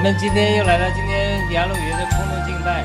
[0.00, 2.84] 我们今天又来到今天雅鲁语的空中敬拜。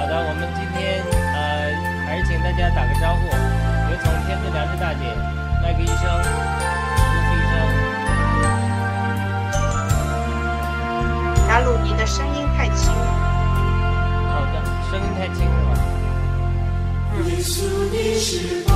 [0.00, 1.04] 好的，我们今天
[1.36, 1.68] 呃
[2.06, 3.26] 还是请大家打个招呼。
[3.28, 5.04] 有请天之良知大姐、
[5.62, 7.36] 麦克医生、卢医
[11.46, 12.88] 雅鲁，你的声音太轻。
[14.32, 15.44] 好的，声音太轻。
[18.18, 18.72] 是吧？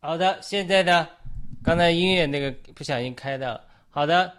[0.00, 1.06] 好的，现在呢，
[1.66, 3.60] 刚才音乐那个不小心开到。
[3.90, 4.32] 好的，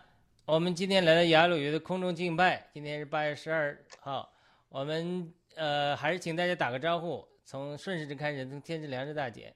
[0.45, 4.31] 我们今天来到雅鲁语的空中敬拜，今天是八月十二号，
[4.69, 9.53] 我们呃还是请大家打个招呼，从顺时针开始，从天之良知大姐。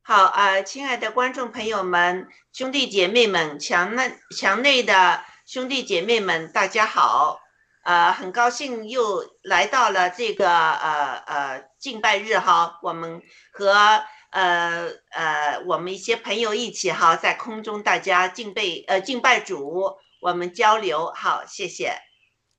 [0.00, 7.42] 好啊、亲爱的观众朋友们、兄弟姐妹们、墙内墙内的兄弟姐妹们，大家好！
[7.84, 13.20] 呃，很高兴又来到了这个呃呃敬拜日哈，我们
[13.52, 21.92] 和呃呃我们一些朋友一起哈，在空中大家敬拜呃敬拜主，我们交流好，谢谢。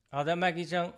[0.09, 0.93] 好的，麦克医生。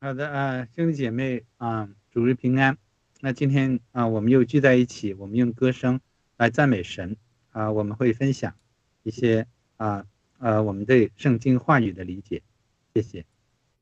[0.00, 2.78] 好的啊、兄弟姐妹啊、主日平安。
[3.20, 6.00] 那今天啊、我们又聚在一起，我们用歌声
[6.36, 7.16] 来赞美神
[7.50, 8.54] 啊、我们会分享
[9.02, 9.46] 一些
[9.76, 10.06] 啊
[10.38, 12.42] 呃我们对圣经话语的理解。
[12.94, 13.26] 谢谢。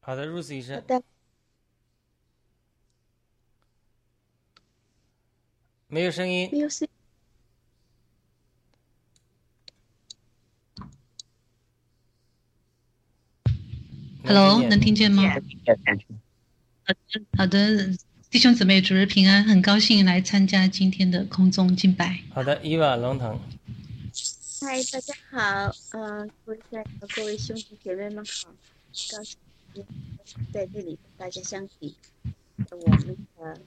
[0.01, 0.83] 好的，Rose 医生。
[0.87, 1.03] 的
[5.89, 6.49] 没有声音。
[6.51, 6.89] music
[14.25, 15.23] Hello，能听见吗？
[17.37, 17.97] 好的，
[18.29, 22.21] 弟兄姊妹，主日平安，很高兴来参加今天的空中敬拜。
[22.33, 23.41] 好的，伊娃龙腾。
[24.61, 25.41] 嗨，大家好，
[25.93, 26.85] 呃，各位在
[27.15, 28.49] 各位兄弟姐妹们好，
[29.13, 29.37] 高兴
[30.53, 31.95] 在这里跟大家相聚，
[32.71, 33.61] 我们的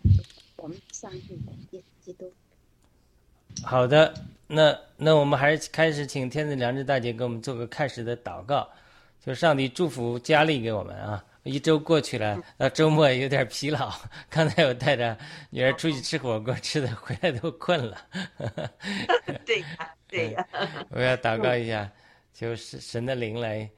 [0.62, 2.32] 我们上帝的耶稣基督。
[3.64, 4.14] 好的，
[4.48, 8.70] 那那我们还是开始请天子良知大姐给我们做个开始的祷告，
[9.20, 11.24] 就上帝祝福佳丽给我们啊！
[11.44, 13.92] 一周过去了，到周末有点疲劳。
[14.30, 15.18] 刚才我带着
[15.50, 17.98] 女儿出去吃火锅，吃的回来都困了。
[19.46, 20.48] 对呀，对呀，
[20.92, 21.90] 我要祷告一下，
[22.34, 23.70] 就是神的灵来，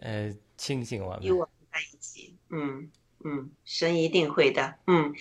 [0.00, 1.22] 呃，清醒我们。
[1.22, 2.36] 与我们在一起。
[2.50, 2.90] 嗯
[3.24, 4.74] 嗯，神一定会的。
[4.86, 5.14] 嗯，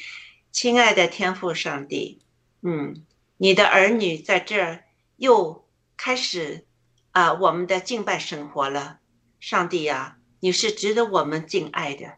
[0.54, 2.22] 亲爱的天父上帝，
[2.62, 3.04] 嗯，
[3.38, 4.84] 你的儿女在这儿
[5.16, 5.68] 又
[5.98, 6.68] 开始
[7.12, 9.00] 啊、我们的敬拜生活了。
[9.40, 12.18] 上帝呀、你是值得我们敬爱的，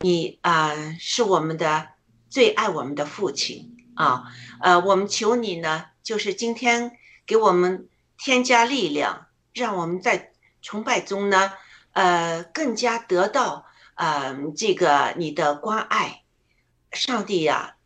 [0.00, 1.90] 你啊、是我们的
[2.28, 4.24] 最爱我们的父亲啊。
[4.60, 7.88] 呃，我们求你呢，就是今天给我们
[8.18, 11.52] 添加力量，让我们在崇拜中呢，
[11.92, 13.64] 呃，更加得到
[13.94, 16.19] 呃这个你的关爱。
[16.92, 17.76] 上帝呀、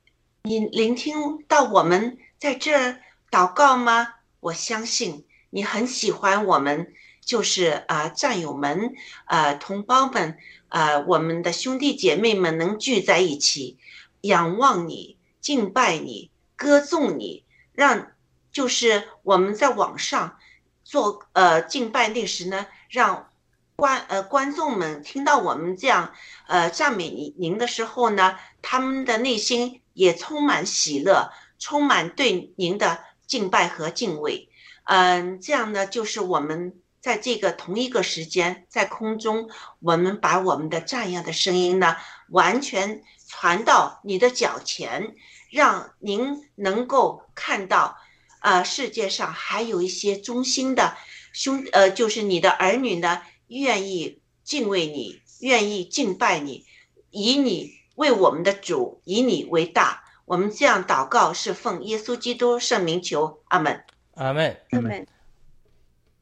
[0.42, 4.14] 你聆听到我们在这儿祷告吗？
[4.40, 8.94] 我相信你很喜欢我们，就是啊、战友们、
[9.26, 10.38] 呃同胞们、
[10.70, 13.78] 呃我们的兄弟姐妹们能聚在一起，
[14.22, 18.12] 仰望你、敬拜你、歌颂你，让
[18.50, 20.38] 就是我们在网上
[20.82, 23.28] 做呃敬拜那时呢，让
[23.76, 26.14] 观呃观众们听到我们这样
[26.46, 34.48] 呃赞美您您的时候呢，他们的内心也充满喜乐，充满对您的敬拜和敬畏。
[34.84, 39.50] 嗯，这样呢，就是我们在这个同一个时间在空中，
[39.80, 41.96] 我们把我们的赞扬的声音呢，
[42.30, 45.14] 完全传到你的脚前，
[45.50, 47.98] 让您能够看到，
[48.40, 50.96] 呃，世界上还有一些忠心的
[51.34, 56.64] 兄，呃，就是你的儿女呢，愿意敬畏你，愿意敬拜你，
[57.10, 60.04] 以你为我们的主，以你为大。
[60.24, 63.84] 我们这样祷告是奉耶稣基督圣名求，阿门。
[64.14, 64.56] 阿门。
[64.70, 65.06] 阿门。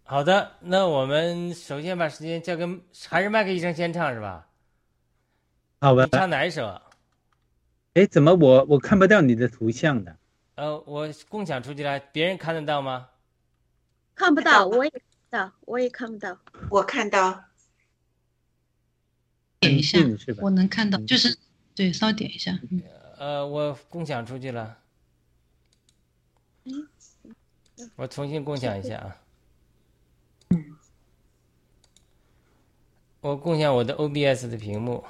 [0.05, 2.67] 好的，那我们首先把时间交给
[3.09, 4.49] 还是麦克医生先唱是吧？
[5.81, 6.11] 好吧你。
[6.11, 6.83] 唱哪一首啊？
[7.95, 10.17] 哎，怎么我我看不到你的图像的？
[10.57, 13.09] 呃，我共享出去了，别人看得到吗？
[14.15, 16.39] 看不到，我也看不到，我也看不到。
[16.71, 17.45] 我看到
[19.61, 19.99] 点一下
[20.39, 21.39] 我能看到，嗯就是
[21.75, 22.59] 对，稍点一下。
[22.71, 22.83] 嗯
[23.19, 24.79] 呃，我共享出去了，
[26.65, 26.89] 嗯
[27.97, 29.17] 我重新共享一下啊。
[33.21, 35.05] 我共享我的 OBS 的屏幕。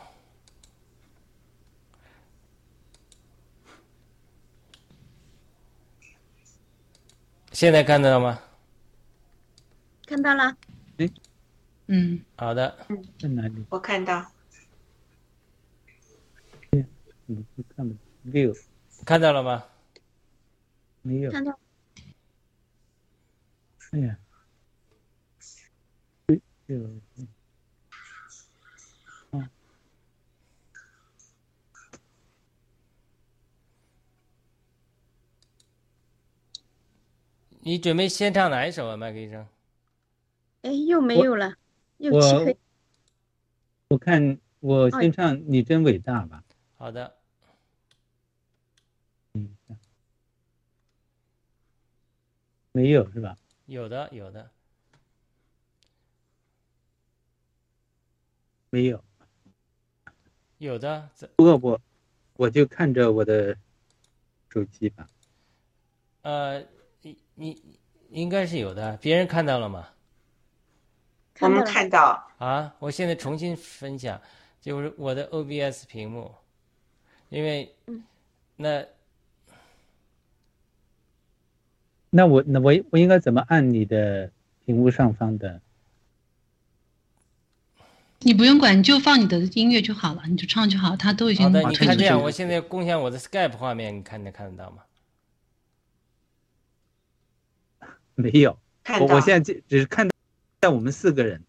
[7.53, 8.41] 现在看得到吗？
[10.07, 10.57] 看到了，
[11.87, 12.87] 嗯，好的，
[13.19, 13.65] 在哪里？
[13.71, 14.32] 我看到，
[17.33, 17.97] 你是看不
[18.31, 18.55] view
[19.07, 19.65] 看到了吗？
[21.01, 21.31] 没有？
[21.31, 21.59] 看到
[23.93, 24.19] 哎呀，
[26.27, 26.79] 对，有，
[29.33, 29.49] 嗯，
[37.61, 39.47] 你准备先唱哪一首啊，麦克医生？
[40.63, 41.57] 哎，又没有了，
[41.97, 42.59] 又我漆黑。
[43.89, 46.45] 我看我先唱《你真伟大》吧。
[46.77, 47.17] 好的，
[49.35, 49.49] 嗯，
[52.73, 53.37] 没有是吧？
[53.67, 54.51] 有的，有的。
[58.71, 59.03] 没有。
[60.59, 61.81] 有的，不过我
[62.35, 63.57] 我就看着我的
[64.51, 65.09] 手机吧。
[66.23, 66.65] 呃，
[67.01, 67.79] 你你
[68.11, 69.89] 应该是有的，别人看到了吗？
[71.41, 74.21] 我们看到啊，我现在重新分享，
[74.61, 76.33] 就是我的 OBS 屏幕，
[77.31, 77.75] 因为
[78.57, 78.87] 那
[82.15, 84.31] 那我那我我应该怎么按你的
[84.67, 85.63] 屏幕上方的？
[88.21, 94.83] 你不用管，你就放你的音乐就好了，你就唱就好，它都已经好的，推出去你看这样，我现在共享我的 Skype 画面，你看能看得到吗？
[98.15, 98.59] 没有，
[99.01, 100.07] 我我现在只只是看
[100.61, 101.43] 到我们四个人，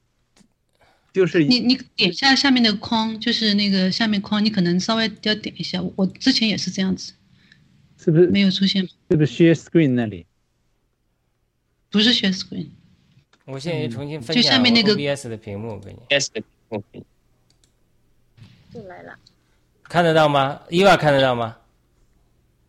[1.12, 5.84] 就是你你点一下下面的框，就是那个下面框，你可能稍微要点一下。
[5.98, 7.12] 我之前也是这样子，
[7.98, 10.26] 是不是没有出现，是不是 share screen 那里？
[11.94, 12.70] 不是 share screen。
[13.46, 17.06] 我现在重新分就享下面那个我 OBS 的屏幕给你，yes 的屏幕给你
[18.74, 19.18] 就来了。
[19.84, 20.62] 看得到吗？
[20.70, 21.58] 伊娃看得到吗？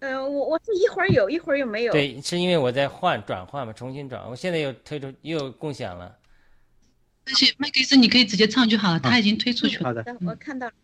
[0.01, 6.19] 嗯、我我是一会儿有一会儿又没有。，对，是因为我在换转换嘛，重新转，我现在又推出又共享了。
[7.27, 9.85] 而且麦克斯你可以直接唱就好了，他已经推出去了。
[9.85, 10.75] 好的，我看到了。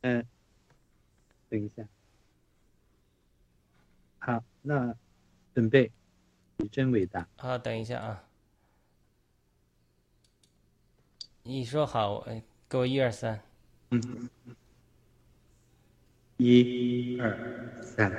[0.00, 0.24] 嗯、
[1.48, 1.84] 等一下，
[4.18, 4.92] 好，那
[5.54, 5.92] 准备，
[6.56, 7.28] 你真伟大。
[7.36, 8.24] 好，等一下啊。
[11.42, 13.40] 你说好，哎给我一二三。
[13.90, 14.28] 嗯，
[16.38, 18.10] 一二三。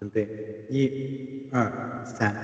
[0.00, 0.30] 准备，
[0.66, 0.94] 一
[1.50, 2.40] 二三。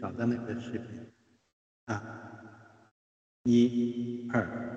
[0.00, 1.12] 找到那个视频
[1.84, 2.90] 啊？
[3.44, 4.69] 一二，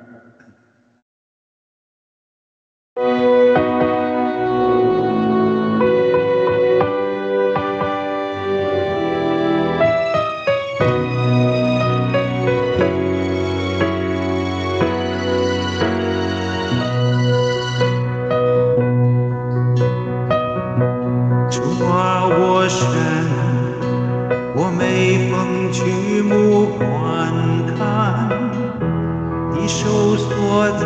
[30.03, 30.85] 手所造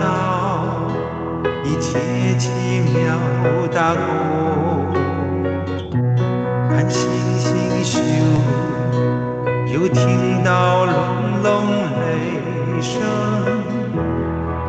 [1.64, 1.98] 一切
[2.38, 2.52] 奇
[2.94, 3.18] 妙
[3.74, 4.94] 大功，
[6.70, 7.10] 看星
[7.40, 8.00] 星宿，
[9.74, 10.94] 又听到隆
[11.42, 11.66] 隆
[11.98, 13.02] 雷声，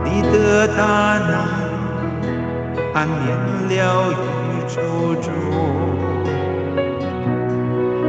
[0.02, 1.30] 你的大能。
[2.94, 3.36] 安眠
[3.68, 4.14] 了宇
[4.66, 4.80] 宙
[5.20, 5.30] 中，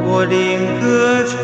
[0.05, 1.35] 我灵歌唱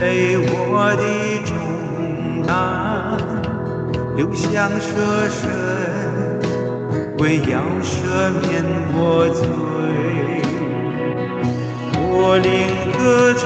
[0.00, 1.02] 背我的
[1.44, 1.50] 重
[2.46, 3.18] 担，
[4.16, 5.50] 流向舍身，
[7.18, 8.46] 为要赦免
[8.94, 9.42] 我罪。
[12.00, 12.48] 我领
[12.96, 12.98] 歌
[13.34, 13.42] 唱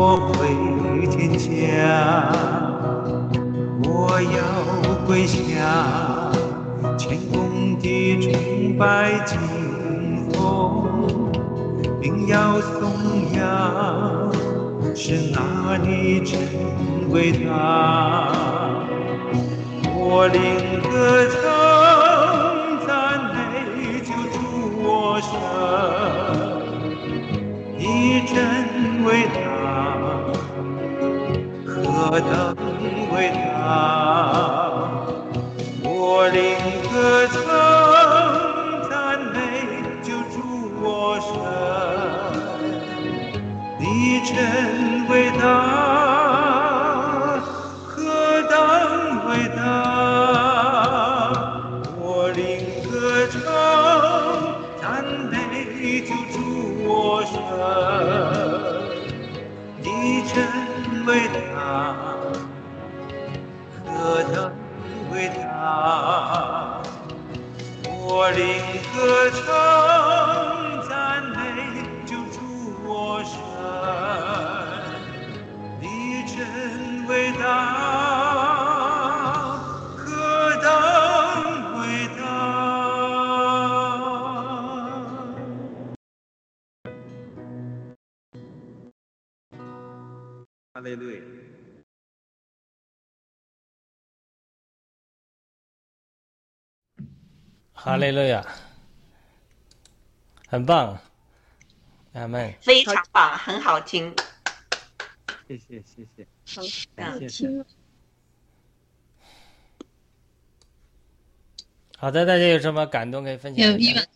[0.00, 0.46] 我回
[1.08, 2.30] 天家，
[3.82, 4.38] 我要
[5.04, 6.30] 跪下，
[6.96, 9.36] 谦恭地崇拜敬
[10.30, 10.38] 奉。
[12.00, 12.92] 并要颂
[13.34, 14.30] 扬，
[14.94, 16.38] 是哪里真
[17.10, 18.28] 伟大。
[19.96, 21.57] 我领歌唱
[97.80, 98.44] 哈利路亚，
[100.48, 100.98] 很棒，
[102.12, 102.52] 阿门。
[102.60, 104.12] 非常棒，很好听。
[105.46, 106.62] 谢谢谢谢，好，
[106.96, 107.48] 感谢
[111.96, 114.06] 好的，大家有什么感动可以分享一下有伊婉？，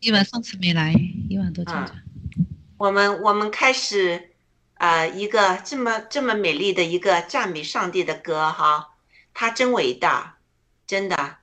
[0.00, 0.94] 伊婉上次没来，
[1.28, 1.94] 伊婉多讲讲。
[2.78, 4.30] 我们我们开始，
[4.78, 8.94] 呃，一个这么这么美丽的一个赞美上帝的歌哈，
[9.34, 10.38] 他真伟大，
[10.86, 11.36] 真的，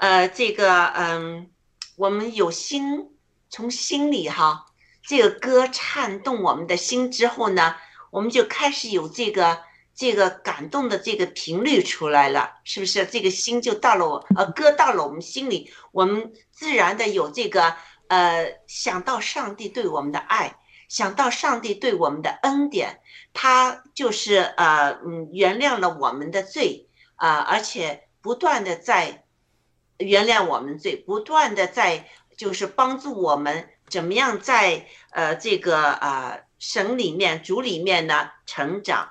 [0.00, 1.50] 呃，这个嗯，
[1.96, 3.10] 我们有心
[3.48, 4.66] 从心里哈，
[5.02, 7.76] 这个歌颤动我们的心之后呢，
[8.10, 9.58] 我们就开始有这个
[9.94, 13.06] 这个感动的这个频率出来了，是不是？
[13.06, 17.74] 这个心就到了我，呃，歌到了我们心里，我们自然的有这个
[18.08, 20.58] 呃想到上帝对我们的爱。
[20.88, 23.00] 想到上帝对我们的恩典，
[23.32, 29.24] 他就是呃嗯原谅了我们的罪啊、而且不断的在
[29.98, 39.10] 原谅我们罪，不断的在就是帮助我们怎么样在呃这个啊、神里面主里面呢成长。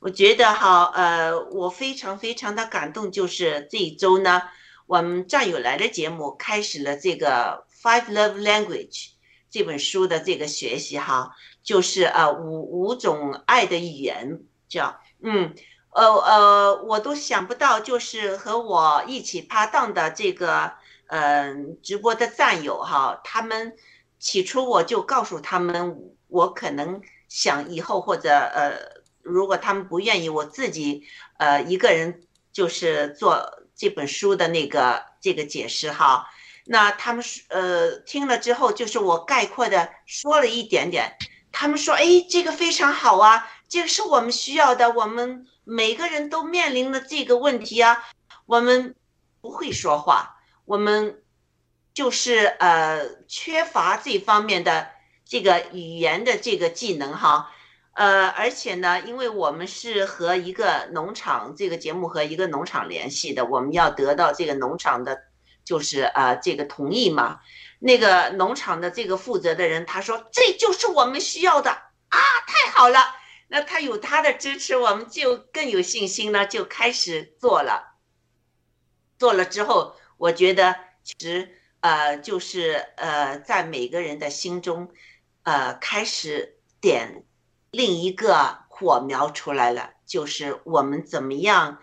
[0.00, 4.42] 我觉得哈呃我非常非常的感动，就是这一周呢，
[4.86, 9.08] 我们战友来的节目开始了这个 Five Love Language。
[9.48, 15.54] 这本书的这个学习哈，就是呃五五种爱的语言，叫嗯
[15.96, 20.72] 呃呃，我都想不到，就是和我一起搭档的这个
[21.06, 23.74] 嗯、呃、直播的战友哈，他们
[24.18, 25.96] 起初我就告诉他们，
[26.28, 28.72] 我可能想以后或者呃，
[29.22, 31.02] 如果他们不愿意，我自己
[31.38, 32.20] 呃一个人
[32.52, 36.26] 就是做这本书的那个这个解释哈。
[36.66, 41.16] 那他们，呃，听了之后，就是我概括的说了一点点。
[41.52, 48.02] 他们说，哎，这个非常好啊，这个是我们需要的，我们每个人都面临了这个问题啊。
[48.46, 48.94] 我们
[49.40, 51.22] 不会说话，我们
[51.92, 54.88] 就是呃缺乏这方面的
[55.24, 57.50] 这个语言的这个技能哈。
[57.94, 65.18] 呃，而且呢，因为我们是和一个农场这个节目和一个农场联系的，我们要得到这个农场的。
[65.66, 67.40] 就是呃这个同意嘛。
[67.80, 73.00] 那个农场的这个负责的人他说这就是我们需要的啊，太好了。
[73.48, 77.96] 那他有他的支持，我们就更有信心了，就开始做了。
[79.18, 84.92] 做了之后，我觉得其实呃就是呃在每个人的心中，
[85.44, 87.24] 呃开始点
[87.70, 91.80] 另一个火苗出来了，就是我们怎么样，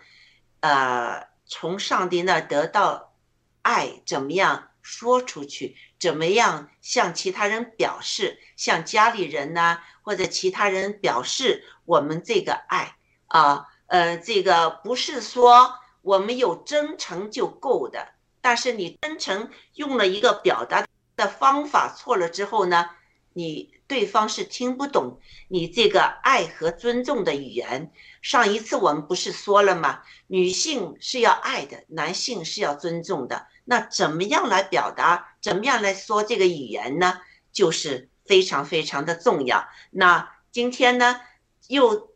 [0.60, 3.14] 呃从上帝那得到
[3.62, 9.78] 爱，怎么样说出去，怎么样向其他人表示，向家里人呢？
[10.04, 12.94] 或者其他人表示我们这个爱
[13.26, 18.10] 啊，呃，这个不是说我们有真诚就够的，
[18.42, 20.86] 但是你真诚用了一个表达
[21.16, 22.90] 的方法错了之后呢，
[23.32, 27.90] 你对方是听不懂你这个爱和尊重的语言。
[28.20, 30.02] 上一次我们不是说了吗？
[30.26, 33.46] 女性是要爱的，男性是要尊重的。
[33.64, 35.36] 那怎么样来表达？
[35.40, 37.20] 怎么样来说这个语言呢？
[37.52, 38.10] 就是。
[38.24, 39.68] 非常非常的重要。
[39.90, 41.20] 那今天呢，
[41.68, 42.10] 又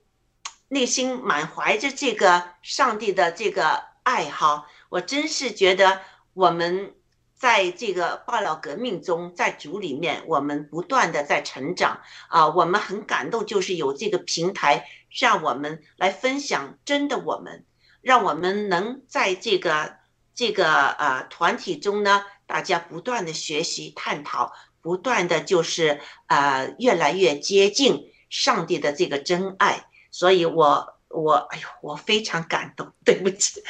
[0.69, 6.01] 内心满怀着这个上帝的这个爱好，我真是觉得
[6.35, 6.95] 我们
[7.35, 12.49] 在这个报料革命中，在主里面，我们不断的在成长啊。
[12.49, 17.65] 我们很感动，就是有这个平台，让我们来分享真的我们，
[18.01, 19.97] 让我们能在这个
[20.35, 24.53] 这个呃团体中呢，大家不断的学习探讨。
[24.81, 33.63] 不断的就是呃越来越接近上帝的这个真爱，所以我我哎呦我非常感动，对不起，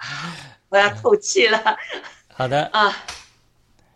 [0.68, 1.76] 我要透气了。
[2.34, 2.96] 好的啊，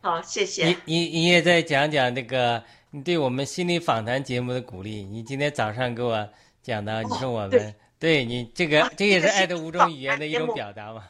[0.03, 0.67] 好谢谢。
[0.67, 5.03] 你你你也再讲讲那个你对我们心理访谈节目的鼓励。
[5.03, 6.29] 你今天早上给我
[6.63, 11.05] 讲的，你说我们对你这个这也是爱的五种语言的一种表达嘛。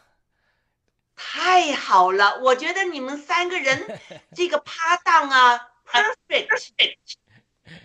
[1.17, 3.99] 太好了，我觉得你们三个人
[4.37, 6.99] 这个搭档啊， perfect，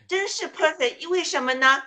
[0.08, 0.98] 真是 perfect。
[0.98, 1.82] 因为什么呢？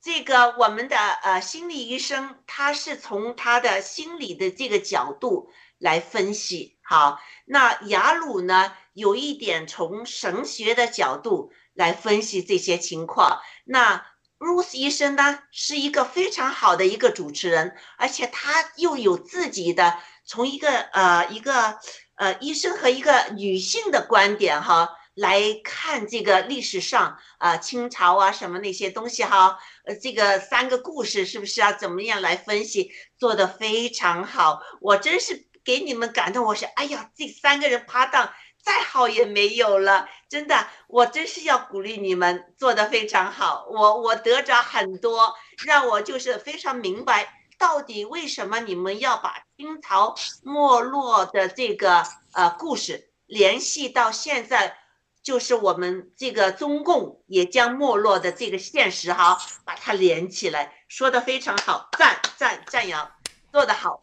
[0.00, 6.78] 这个我们的呃心理医生，他是从他的心理的这个角度来分析。
[6.80, 13.40] 好，那雅鲁呢，有一点从神学的角度来分析这些情况。
[13.64, 14.06] 那
[14.38, 19.98] Ruth 医生呢，是一个非常好的一个主持人，而且他又有自己的。
[20.24, 21.78] 从一个呃一个
[22.16, 38.32] 呃医生和一个女性的观点哈来看这个历史上啊清朝啊什么那些东西哈呃这个三个故事是不是啊怎么样来分析做的非常好我真是给你们感动我说哎呀这三个人趴档
[38.62, 47.41] 再好也没有了真的我真是要鼓励你们做的非常好我我得着很多让我就是非常明白。
[47.62, 54.74] 到底为什么你们要把清朝没落的这个呃故事联系到现在，
[55.22, 63.08] 就是我们这个中共也将没落的这个现实哈，把它连起来，说的非常好，赞赞赞扬，
[63.52, 64.00] 做得好，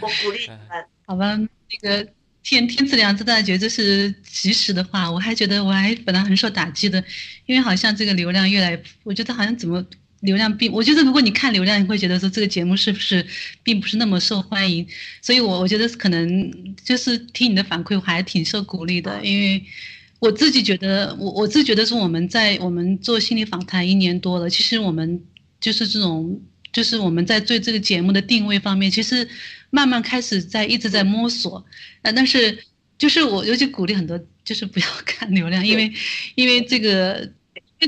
[0.00, 0.88] 我鼓励你们。
[1.04, 2.10] 好吧，那个
[2.42, 7.04] 天天赐良知，大家觉得这是及时的话，我还觉得我还本来很受打击的，
[7.44, 9.84] 因为好像这个流量越来，我觉得好像怎么。
[10.22, 13.26] 流量并，我觉得如果你看流量，你会觉得说这个节目是不是
[13.62, 14.86] 并不是那么受欢迎，
[15.20, 19.60] 所以我我觉得可能就是听你的反馈，我还挺受鼓励的，因为
[20.20, 25.20] 我自己觉得，我我自己觉得是我们在我们做心理访谈一年多了，其实我们
[25.60, 26.40] 就是这种，
[26.72, 29.28] 就是我们在对这个节目的定位方面，其实
[29.70, 31.64] 慢慢开始在一直在摸索，
[32.02, 32.56] 呃，但是
[32.96, 35.92] 就是我尤其鼓励很多，就是不要 看流量，因为
[36.36, 37.28] 因为这个，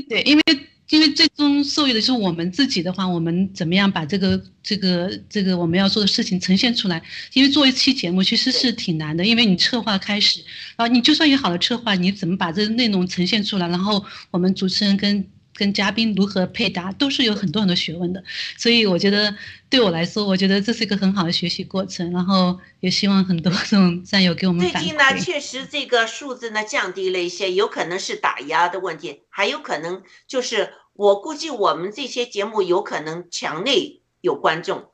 [0.09, 0.43] 对，因为。
[0.89, 7.01] 因为最终受益的是我们自己的话，我们怎么样把这个这个这个我们要做的事情呈现出来？
[7.33, 10.41] 因为做一期节目其实是挺难的，因为你策划开始，
[10.75, 13.67] 然后你就算有好的策划，你怎么把这个内容呈现出来？
[13.67, 15.25] 然后我们主持人跟。
[15.55, 18.21] 跟嘉宾如何配搭，都是有很多很多学问的，
[18.57, 19.33] 所以我觉得
[19.69, 22.11] 对我来说，我觉得这是一个很好的学习过程。
[22.11, 34.91] 然后也希望很多这种战友给我们最近呢，确实这个数字呢降低了一些，有可能是打压的问题，还有可能就是我估计我们这些节目有可能墙内有观众，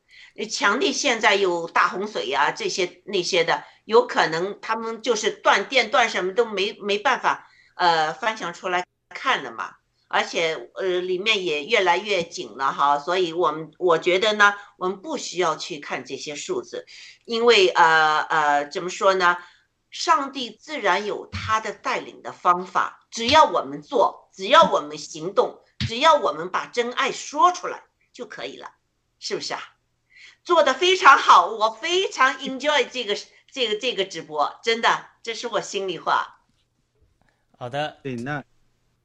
[0.49, 9.71] 墙内现在有大洪水呀，这些那些的，有可能他们就是断电断什么都没没办法呃翻墙出来看了嘛。
[10.11, 16.85] 而且呃，里面也越来越紧了哈，所以我们我觉得呢，我们不需要去看这些数字，
[17.25, 19.37] 因为呃呃，怎么说呢？
[19.89, 28.71] 上帝自然有他的带领的方法，只要我们做，只要我们行动，只要我们把真爱说出来就可以了，
[29.19, 29.59] 是不是啊？
[30.45, 33.17] 做的非常好，我非常 enjoy 这个
[33.51, 36.39] 这个这个直播，真的，这是我心里话。
[37.59, 38.41] 好的，对，那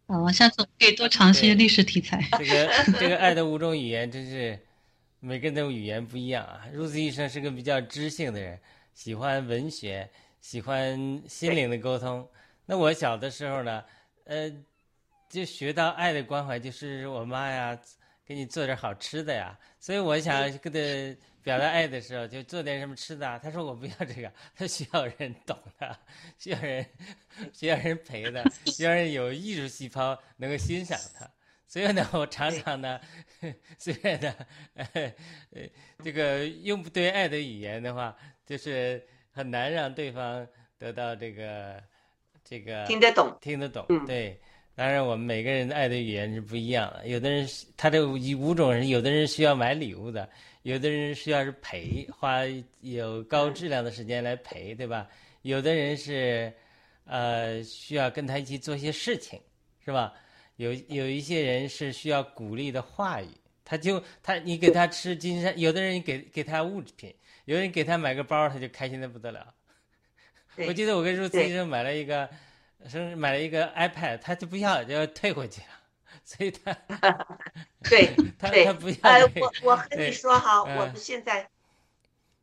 [0.08, 2.22] 好，下次可以多尝试一些历史题材。
[2.38, 4.56] 这个 这个爱的五种语言真是
[5.18, 6.62] 每个人的语言不一样啊。
[6.72, 8.56] 如此医生是个比较知性的人，
[8.94, 10.08] 喜欢文学，
[10.40, 12.26] 喜欢心灵的沟通。
[12.66, 13.82] 那我小的时候呢，
[14.26, 14.48] 呃，
[15.28, 17.76] 就学到爱的关怀，就是我妈呀
[18.24, 19.58] 给你做点好吃的呀。
[19.80, 23.38] 所以我想跟她表达爱的时候，就做点什么吃的啊。
[23.38, 25.96] 他说我不要这个，他需要人懂的，
[26.36, 26.84] 需要人
[27.52, 31.30] 需要人陪的， 需要人有艺术细胞能够欣赏他。
[31.68, 33.00] 所以呢，我常常呢，
[33.78, 34.34] 虽然呢，
[34.74, 35.14] 呃，
[36.02, 40.44] 这个用不对爱的语言的话，就是很难让对方
[40.78, 41.80] 得到这个
[42.42, 43.86] 这个听得懂，听得懂。
[43.88, 44.40] 嗯对，
[44.76, 47.08] 当然我们每个人的爱的语言是不一样的。
[47.08, 50.28] 有的人是他这五五种人，有的人需要买礼物的，
[50.64, 52.42] 有的人需要是陪，花
[52.82, 55.08] 有高质量的时间来陪，对吧？
[55.40, 56.52] 有的人是
[57.06, 59.40] 呃需要跟他一起做一些事情，
[59.82, 60.12] 是吧？
[60.56, 63.28] 有有一些人是需要鼓励的话语，
[63.64, 67.14] 他就他你给他吃金山，有的人给给他物质品，
[67.46, 69.54] 有人给他买个包，他就开心的不得了。
[70.68, 72.28] 我记得我跟如此对医生买了一个
[72.88, 75.68] 生日买了一个 iPad，他就不要，就要退回去了，
[76.24, 76.76] 所以他
[77.88, 81.48] 对 他对他不要呃，这个我我和你说哈，嗯我们现在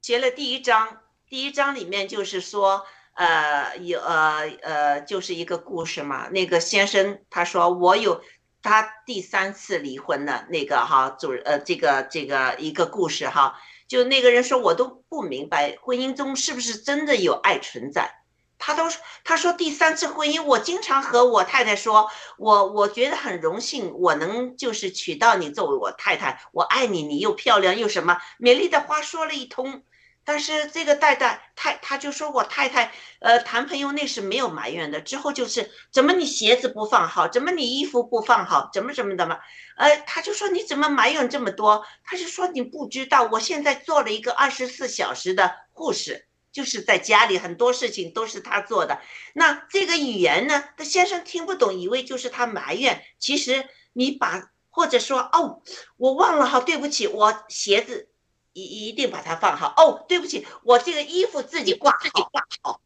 [0.01, 6.29] 学了第一章，第一章里面就是说，呃，有呃呃，就是一个故事嘛。
[6.29, 8.23] 那个先生他说我有
[8.61, 18.22] 他第三次离婚的那个哈，主呃这个这个一个故事哈，就那个人说我都不明白婚姻中是不是真的有爱存在。
[18.65, 18.89] 他都
[19.25, 29.83] 他说第三次婚姻，我经常和我太太说，我我觉得很荣幸，我能就是娶到你作为我太太，我爱你，你又漂亮又什么美丽的话说了一通，
[30.23, 39.39] 但是这个太太太他就说我太太呃谈朋友那是没有埋怨的，之后就是怎么你鞋子不放好，怎么你衣服不放好，怎么怎么的嘛，
[39.75, 46.29] 呃他就说你怎么埋怨这么多，他就说你不知道，我现在做了一个二十四小时的护士。
[46.53, 49.01] 就是在家里很多事情都是他做的，
[49.33, 53.03] 那这个语言呢，他先生听不懂，以为就是他埋怨。
[53.17, 55.63] 其实你把或者说哦，
[55.97, 58.07] 我忘了哈，对不起，我鞋子
[58.53, 59.73] 一一定把它放好。
[59.75, 62.79] 哦，对不起，我这个衣服自己挂好挂好，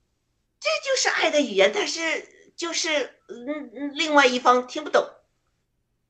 [0.62, 1.74] 这就是爱的语言。
[1.76, 5.06] 但是就是嗯嗯，另外一方听不懂，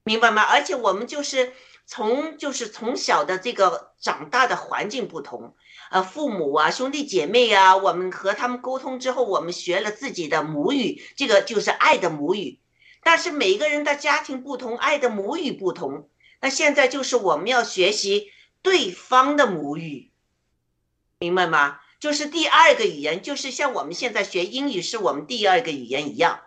[0.04, 0.44] 明白吗？
[0.44, 1.54] 而且我们就是
[1.88, 5.56] 从就是从小的这个长大的环境不同。
[5.90, 12.60] 呃，父母啊，兄弟姐妹啊，我们和他们沟通之后，我们学了自己的母语，这个就是爱的母语。
[13.04, 16.10] 但是每个人的家庭不同，爱的母语不同。
[16.42, 20.12] 那现在就是我们要学习对方的母语，
[21.20, 21.80] 明白吗？
[22.00, 26.42] 就是第二个语言，就是像我们现在学英语是我们第二个语言一样。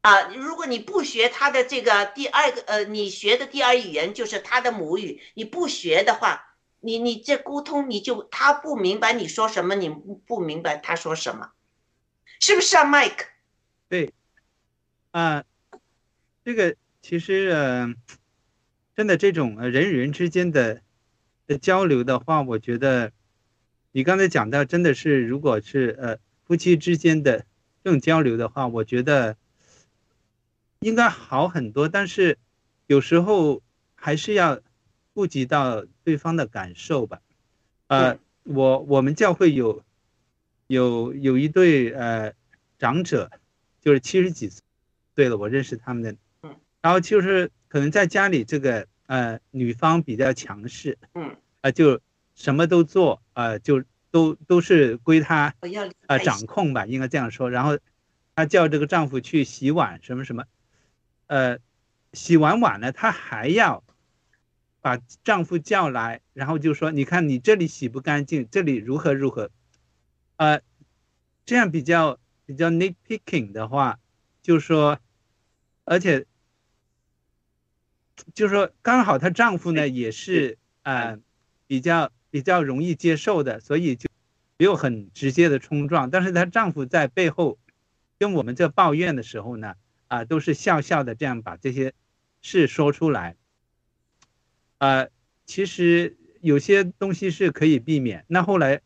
[0.00, 6.53] 啊，如果你不学他的这个第二个，呃，你学的第二语言就是他的母语，你不学的话。
[6.84, 11.52] 你你这沟通，你就他不明白你说什么，你不明白他说什么，
[12.40, 13.26] 是不是啊，Mike？
[13.88, 14.12] 对，
[15.10, 15.44] 啊，
[16.44, 17.94] 这个其实呃，
[18.94, 20.82] 真的这种呃人与人之间的
[21.46, 23.12] 的交流的话，我觉得
[23.92, 27.46] 你刚才讲到，真的是如果是呃夫妻之间的
[27.82, 29.38] 这种交流的话，我觉得
[30.80, 32.38] 应该好很多，但是
[32.86, 33.62] 有时候
[33.94, 34.60] 还是要。
[35.14, 37.20] 顾及到对方的感受吧，
[37.86, 39.84] 呃，我我们教会有
[40.66, 42.34] 有有一对呃
[42.80, 43.30] 长者，
[43.80, 44.60] 就是七十几岁
[45.14, 52.00] 对了，我认识他们的，嗯，然后就是可能在家里这个呃女方比较强势，嗯，啊就
[52.34, 55.54] 什么都做，呃就都都是归她
[56.08, 57.78] 啊掌控吧，应该这样说，然后
[58.34, 60.44] 她叫这个丈夫去洗碗什么什么，
[61.28, 61.58] 呃
[62.12, 63.83] 洗完碗呢，她还要。
[64.84, 69.50] 把丈夫叫来，然后就说：“你看，你这里洗不干净，这里如何如何。”
[70.36, 70.60] 呃，
[71.46, 73.98] 这样比较比较 nitpicking 的话，
[74.42, 74.98] 就说，
[75.84, 76.26] 而且
[78.34, 81.18] 就说刚好她丈夫呢也是呃
[81.66, 84.06] 比较比较容易接受的，所以就
[84.58, 86.10] 没有很直接的冲撞。
[86.10, 87.58] 但是她丈夫在背后
[88.18, 89.76] 跟我们这抱怨的时候呢，
[90.08, 91.94] 啊，都是笑笑的这样把这些
[92.42, 93.36] 事说出来。
[94.84, 95.08] 呃，
[95.46, 98.26] 其实有些东西是可以避免。
[98.28, 98.82] 那后来，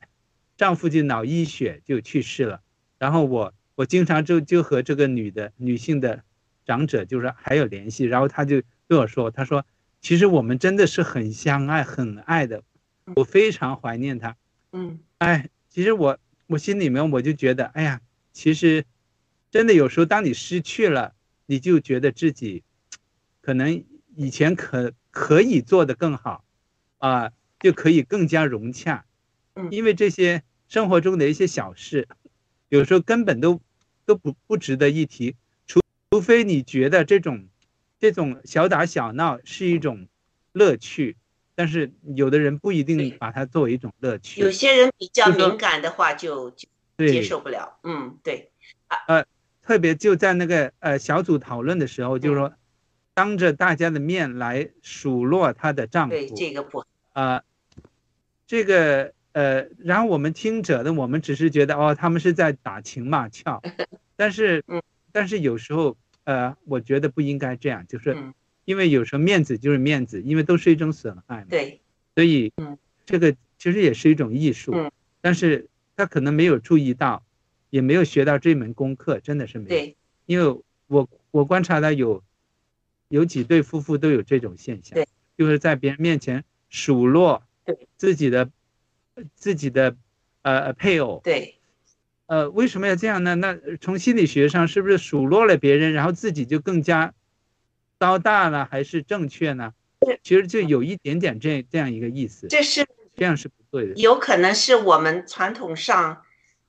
[0.56, 2.62] 丈夫就脑溢血就去世了。
[2.98, 6.22] 然后我我经常就就和这个女的女性的
[6.64, 8.04] 长者就是还有联系。
[8.04, 9.66] 然后他就对我说：“他说，
[10.00, 12.62] 其实我们真的是很相爱、很爱的，
[13.16, 14.36] 我非常怀念她。”
[14.70, 18.00] 嗯，哎，其实我我心里面我就觉得，哎呀，
[18.32, 18.84] 其实
[19.50, 21.14] 真的有时候当你失去了，
[21.46, 22.62] 你就觉得自己
[23.40, 23.84] 可能
[24.14, 26.44] 以前可可以做得更好，
[26.98, 29.04] 啊，就可以更加融洽，
[29.56, 29.68] 嗯。
[29.72, 32.06] 因为这些生活中的一些小事，
[32.68, 33.60] 有时候根本都
[34.06, 35.34] 都不不值得一提，
[35.66, 35.80] 除
[36.12, 37.48] 除非你觉得这种
[37.98, 40.06] 这种小打小闹是一种
[40.52, 41.16] 乐趣，
[41.56, 44.40] 但是有的人不一定把它作为一种乐趣。
[44.40, 47.10] 有些人比较敏感的话就就对。
[47.10, 47.80] 接受不了。
[47.82, 48.52] 嗯，对，
[48.86, 49.24] 啊、呃
[49.62, 52.54] 特别就在那个呃小组讨论的时候，就是说
[53.18, 56.86] 当着大家的面来数落她的丈夫，对这个不好。
[57.14, 57.42] 啊、
[58.46, 63.60] 这个呃，然后我们听者呢，我们只是觉得哦，他们是在打情骂俏，
[64.14, 68.32] 但是嗯但是有时候呃，我觉得不应该这样，就是嗯
[68.66, 71.80] 因为有时候面子就是面子，因为都是一种损害嘛，对，
[72.14, 77.24] 所以嗯这个其实也是一种艺术，嗯但是他可能没有注意到，
[77.70, 79.68] 也没有学到这门功课，真的是没有。
[79.70, 82.22] 对，因为我我观察到有
[83.08, 88.50] 有几对夫妇都有这种现象对，就是在别人面前数落对自己的
[89.34, 89.96] 自己的
[90.42, 91.58] 呃配偶，对，
[92.26, 93.34] 呃，为什么要这样呢？
[93.34, 97.14] 那从心理学上是不是数落了别人，然后自己就更加
[97.98, 99.72] 高大了，还是正确呢
[100.06, 100.20] 是？
[100.22, 103.94] 其实就有一点点这这样一个意思，这是这样是不对的。
[103.94, 106.22] 有可能是我们传统上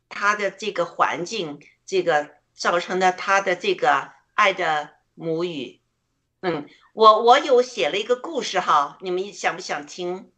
[0.07, 5.78] 他的这个环境，这个造成的他的这个爱的母语。
[6.41, 10.31] 嗯，我我有写了一个故事哈，你们想不想听？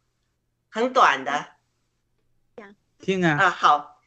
[0.68, 1.46] 很短的。
[2.98, 4.00] 听啊，啊，好，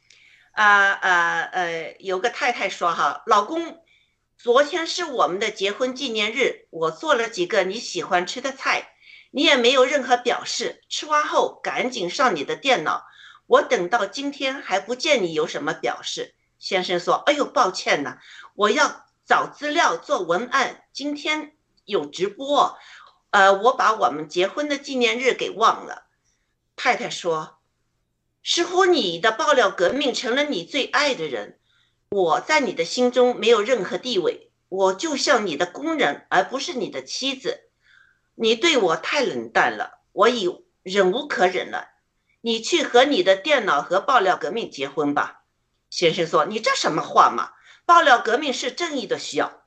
[0.52, 3.84] 啊啊呃，有个太太说哈，老公，
[4.38, 8.96] 昨天是我们的结婚纪念日，我做了几个你喜欢吃的菜，
[9.32, 13.06] 你也没有任何表示，吃完后赶紧上你的电脑，
[13.48, 16.36] 我等到今天还不见你有什么表示。
[16.60, 18.18] 先生说，哎呦，抱歉呐，
[18.56, 21.55] 我要找资料做文案，今天
[21.86, 22.78] 有直播，
[23.30, 26.08] 呃，我把我们结婚的纪念日给忘了。
[26.76, 27.60] 太太说。
[28.44, 31.60] 似乎你的爆料革命成了你最爱的人，
[32.10, 37.72] 我在你的心中没有任何地位，我就像你的工人，而不是你的妻子。
[38.36, 41.90] 你对我太冷淡了，我已忍无可忍了。
[42.42, 45.42] 你去和你的电脑和爆料革命结婚吧。
[45.90, 47.54] 先生说：“你这什么话嘛？
[47.88, 49.65] 爆料革命是正义的需要，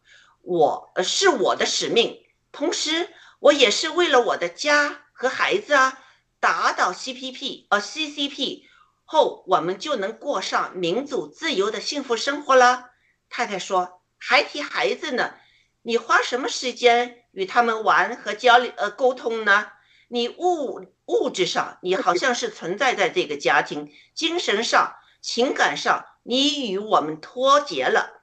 [0.49, 6.01] 我呃是我的使命，同时我也是为了我的家和孩子啊。”
[6.41, 8.63] 打倒 CPP 呃 CCP
[9.05, 12.91] 后，我们就能过上民主自由的幸福生活了。
[13.29, 15.35] 太太说：“还提孩子呢？
[15.83, 19.67] 你花什么时间与他们玩和交流呃沟通呢？
[20.07, 28.23] 你物物质上你好像是存在在这个家庭，精神上、情感上你与我们脱节了。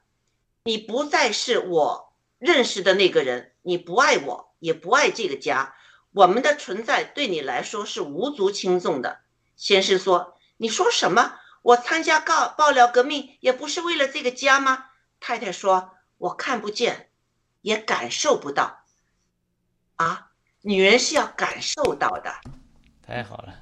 [0.63, 2.04] 你不再是我
[2.45, 5.75] 认识的那个人，你不爱我，也不爱这个家。”
[6.15, 9.19] 我们的存在对你来说是无足轻重的。
[9.57, 11.37] 先是说：“你说什么？
[11.61, 14.85] 我参加告爆料革命也不是为了这个家吗？”
[15.19, 17.09] 太太说：“我看不见，
[17.59, 18.85] 也感受不到。
[19.97, 20.31] 啊，
[20.61, 22.33] 女人是要感受到的
[23.05, 23.53] 太好了，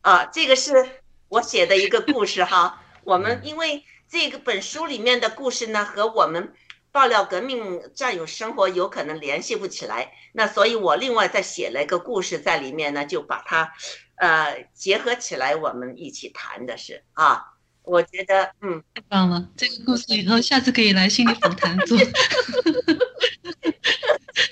[0.00, 0.24] 啊！
[0.24, 2.82] 这个是我写的一个故事哈。
[3.04, 6.52] 我们因为这个本书里面的故事呢，和我们。”
[6.90, 13.72] 爆料革命战友生活有可能联系不起来，那所以我另外再写了一个故事在里面呢，就把它，
[14.16, 17.44] 呃，结合起来，我们一起谈的是啊，
[17.82, 21.96] 我觉得嗯，太棒了，这个故事以后下次可以来心理访谈做，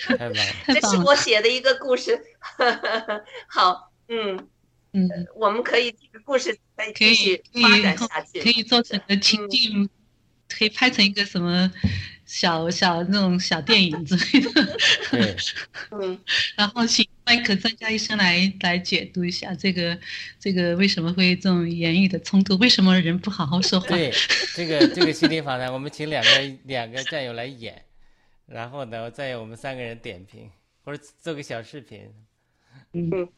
[0.07, 2.21] 太棒了，这是我写的一个故事，
[3.49, 4.49] 好，嗯，
[4.93, 9.89] 嗯，我们可以这个故事再可以继续可以发展下去，可以做成个情境，
[10.49, 11.71] 可以拍成一个什么
[12.25, 14.79] 小小那种小电影之类的，
[15.11, 15.37] 对，
[15.93, 16.19] 嗯，
[16.57, 19.99] 然后请麦克专家医生来来解读一下这个
[20.39, 23.89] 这个为什么会这种言语的冲突，为什么人不好好说话？
[23.89, 24.13] 对，
[24.55, 27.85] 这个这个心理访谈，我们请两个两个战友来演，
[28.47, 30.51] 然后呢，再由我们三个人点评，
[30.85, 32.13] 或者做个小视频。
[32.93, 33.29] 嗯，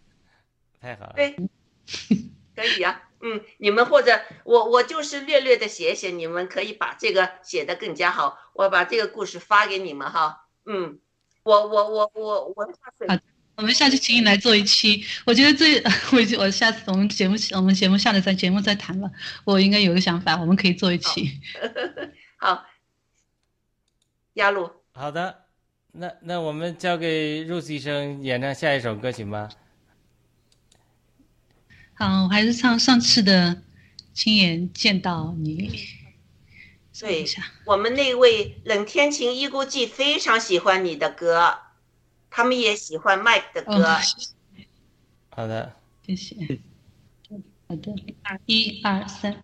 [0.81, 1.15] 太好了。
[1.17, 1.35] 对，
[2.55, 8.39] 可以呀、嗯，你们或者我我就是略略的写写，你们可以把这个写的更加好。
[8.53, 10.47] 我把这个故事发给你们哈。
[10.67, 10.99] 嗯，
[11.43, 13.19] 我我我我我下次好
[13.57, 15.83] 我们下次请你来做一期，我觉得这
[16.15, 19.11] 我我下次我们节目我们节目下了在节目再谈了，
[19.45, 21.41] 我应该有个想法，我们可以做一期。
[22.37, 22.65] 好，
[24.35, 25.47] 亚路，好的，
[25.91, 29.49] 那那我们交给 Rose 医生演唱下一首歌曲吧。
[31.99, 33.61] 好，我还是唱上次的
[34.15, 35.81] 亲眼见到你。
[36.97, 41.59] 对一下，我们那位冷天晴一孤寂非常喜欢你的歌，
[42.31, 43.85] 他们也喜欢 Mike 的歌。
[43.85, 43.99] 哦，
[45.31, 45.75] 好的，
[46.07, 46.37] 谢谢。
[47.67, 47.93] 好的，
[48.47, 49.43] 一二三。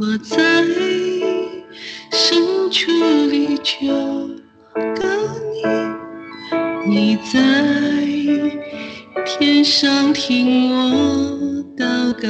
[0.00, 0.38] 我在
[2.12, 2.92] 深处
[3.28, 3.88] 里求
[4.94, 5.02] 告
[6.86, 7.40] 你，你在
[9.26, 10.76] 天上听我
[11.76, 12.28] 祷告，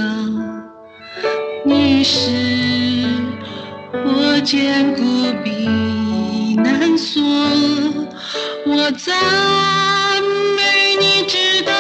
[1.66, 2.30] 你是
[3.92, 5.02] 我坚固
[5.44, 7.22] 避难所，
[8.64, 9.14] 我赞
[10.56, 11.77] 美你直到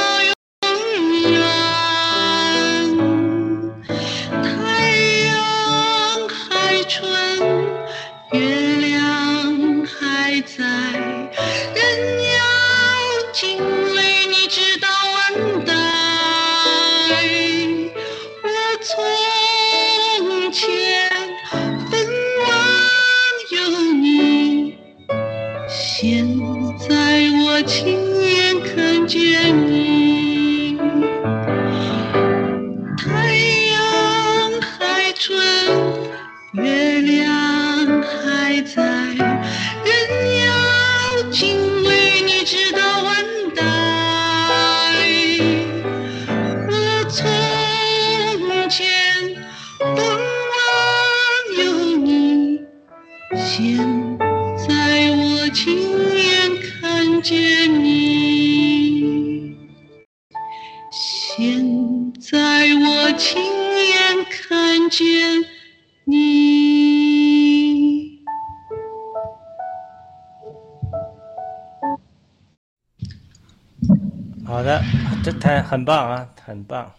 [75.68, 76.90] 很棒啊，很棒。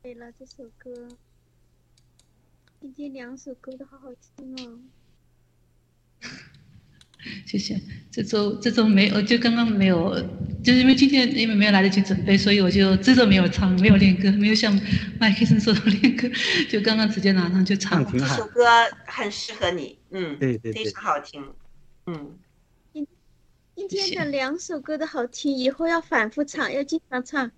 [0.00, 1.08] 对了，这首歌，
[2.80, 4.78] 今天两首歌都好好听哦。
[7.44, 7.76] 谢谢。
[8.12, 10.14] 这周这周没有，就刚刚没有，
[10.62, 14.72] 就是因为今天因为没有来得及准备，所以我就这周没有唱，没有练歌，没有像
[15.18, 16.30] 麦克森说的练歌，
[16.70, 18.12] 就刚刚直接拿上就唱唱。
[18.12, 18.48] 挺好这首。
[18.50, 18.64] 歌
[19.06, 21.44] 很适合你，嗯，对对对非常好听，
[22.06, 22.38] 嗯，
[23.88, 27.50] 今天的两首歌都好听，以后要反复唱，要经常唱，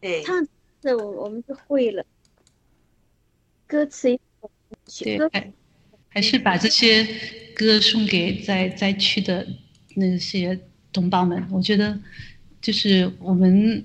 [0.00, 0.46] 对，唱
[0.80, 2.04] 着我我们就会了。
[3.66, 4.50] 歌词歌，
[4.86, 5.52] 对还
[6.08, 7.06] 还是把这些
[7.54, 9.46] 歌送给在灾区的
[9.94, 10.58] 那些
[10.92, 11.46] 同胞们。
[11.50, 11.98] 我觉得，
[12.60, 13.84] 就是我们，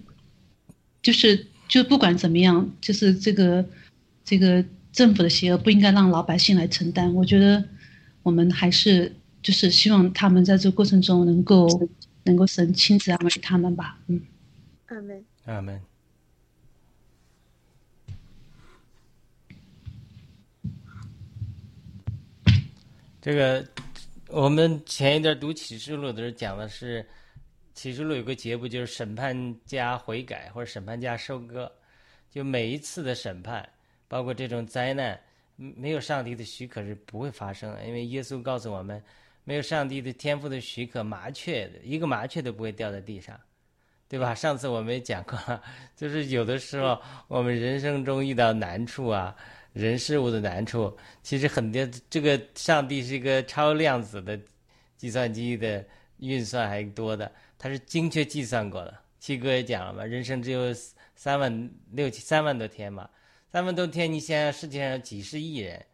[1.03, 3.63] 就是就不管怎么样，就是这个
[4.23, 7.13] 这个政府的邪恶不应该让老百姓来承担。
[7.13, 7.63] 我觉得
[8.23, 9.13] 我们还是
[9.45, 11.67] 就是希望他们在这个过程中能够
[12.23, 13.99] 能够神亲自安慰他们吧。
[14.07, 14.19] 嗯，
[14.87, 15.25] 阿门。
[15.45, 15.79] 阿门。
[23.21, 23.63] 这个
[24.29, 27.07] 我们前一段读启示录的时候讲的是，
[27.75, 31.71] 启示录有个节目就是审判加悔改或者审判加收割，
[32.31, 33.69] 就每一次的审判，
[34.07, 35.19] 包括这种灾难，
[35.55, 39.03] 没有上帝的许可是不会发生的，因为耶稣告诉我们，
[39.45, 43.39] 没有上帝的天赋的许可，麻雀一个麻雀都不会掉在地上，
[44.09, 44.35] 对吧？
[44.35, 45.63] 上次我们也讲过了，
[45.95, 49.33] 就是有的时候我们人生中遇到难处啊。
[49.71, 51.85] 人事物的难处，其实很多。
[52.09, 54.39] 这个上帝是一个超量子的
[54.95, 55.85] 计算机的
[56.19, 58.97] 运算还多的，它是精确计算过的。
[59.19, 60.73] 七哥也讲了嘛，人生只有
[61.13, 63.09] 三万六七三万多天嘛，
[63.51, 65.85] 三万多天，你想想世界上几十亿人，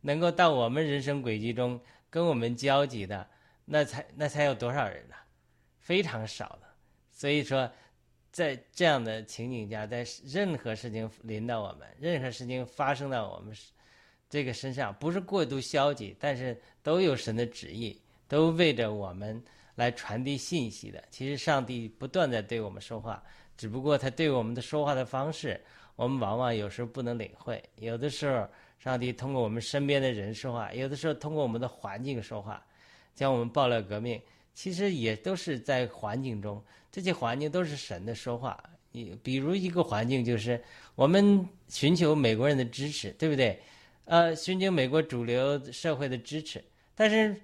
[0.00, 1.80] 能够到我们人生轨迹中
[2.10, 3.26] 跟我们交集的，
[3.64, 5.14] 那才那才有多少人呢？
[5.78, 6.68] 非常少的。
[7.10, 7.70] 所以说。
[8.30, 13.56] 在这样的情景下，在任何事情临到我们，任何事情发生到我们
[14.28, 19.42] 这个身上，不是过度消极，但是都有神的旨意，都为着我们
[19.76, 21.02] 来传递信息的。
[21.10, 23.20] 其实上帝不断在对我们说话，
[23.56, 25.60] 只不过他对我们的说话的方式，
[25.96, 27.60] 我们往往有时候不能领会。
[27.76, 28.46] 有的时候，
[28.88, 32.64] 上帝通过我们身边的人说话；有的时候，通过我们的环境说话，
[33.14, 34.18] 将我们爆料革命。
[34.54, 38.58] 其实也都是在环境中，这些环境都是神的说话。
[38.92, 40.58] 你比如一个环境就是
[40.94, 43.60] 我们寻求美国人的支持，对不对？
[44.06, 46.64] 呃，寻求美国主流社会的支持，
[46.94, 47.38] 但是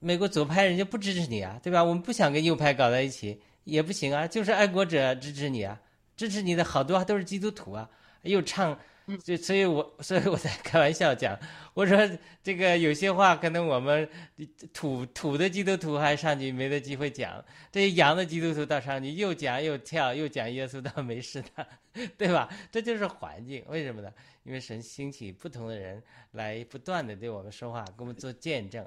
[0.00, 1.84] 美国左派人家不支持你啊，对吧？
[1.84, 5.78] 我们不想跟右派搞在一起也不行啊，就是爱国者支持你啊，
[6.16, 7.90] 支持你的好多都是基督徒啊，
[8.22, 8.78] 又唱。
[9.22, 11.38] 就所以，我 所以我在开玩笑讲，
[11.74, 11.96] 我说
[12.42, 14.08] 这个有些话可能我们
[14.72, 21.66] 土土的基督徒还上去没得机会讲，这些洋的基督徒到上去又讲又跳又讲耶稣倒没事的，
[22.18, 22.52] 对吧？
[22.72, 24.12] 这就是环境，为什么呢？
[24.42, 26.02] 因为神兴起不同的人
[26.32, 28.84] 来不断的对我们说话，给我们做见证，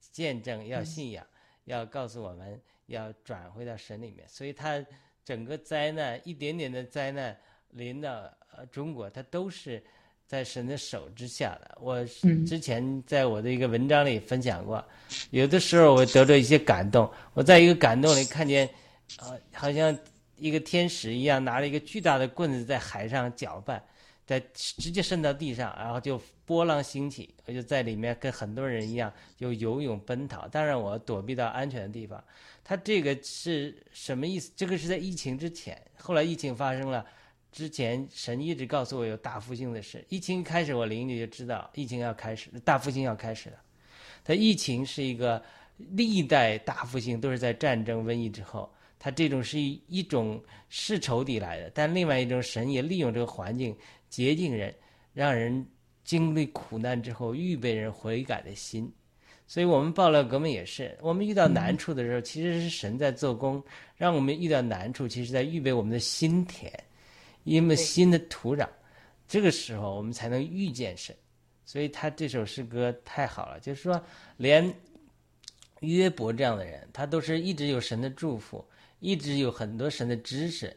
[0.00, 1.26] 见证要信仰，
[1.64, 4.82] 要告诉我们要转回到神里面，所以他
[5.22, 7.38] 整个灾难一点点的灾难
[7.72, 8.32] 临到。
[8.58, 9.80] 呃，中国它都是
[10.26, 11.78] 在神的手之下的。
[11.80, 12.04] 我
[12.44, 14.84] 之前在我的一个文章里分享过，
[15.30, 18.68] 有的时候我得到一些感动，我在一个感动里看见，
[19.20, 19.96] 呃，好像
[20.34, 23.80] 一个天使一样拿了一个巨大的棍子在海上搅拌，
[24.26, 30.48] 在直接伸到地上，然后就波浪兴起，我就在里面跟很多人一样就游泳奔逃。
[30.48, 32.22] 当然我躲避到安全的地方。
[32.64, 34.50] 他这个是什么意思？
[34.56, 37.06] 这个是在疫情之前，后来疫情发生了。
[37.50, 43.56] 之前神一直告诉我有大复兴的事，疫情一开始我邻居就知道疫情要开始，大复兴要开始了。
[44.24, 45.42] 它疫情是一个
[45.76, 53.74] 历代大复兴都是在战争瘟疫之后，它这种是一一种世仇敌来的，但另外一种神也利用这个环境
[54.08, 54.74] 洁净人，
[55.14, 55.66] 让人
[56.04, 58.92] 经历苦难之后预备人悔改的心。
[59.46, 63.62] 所以我们爆料革命也是，我们遇到难处的时候，其实是神在做工，
[63.96, 66.70] 让我们遇到难处，其实在预备我们的心田。
[67.48, 68.68] 因为新的土壤，
[69.26, 71.16] 这个时候我们才能遇见神，
[71.64, 73.58] 所以他这首诗歌太好了。
[73.58, 74.00] 就是说，
[74.36, 74.72] 连
[75.80, 78.64] 约伯这样的人，他都是一直有神的祝福，
[79.00, 80.76] 一直有很多神的知识，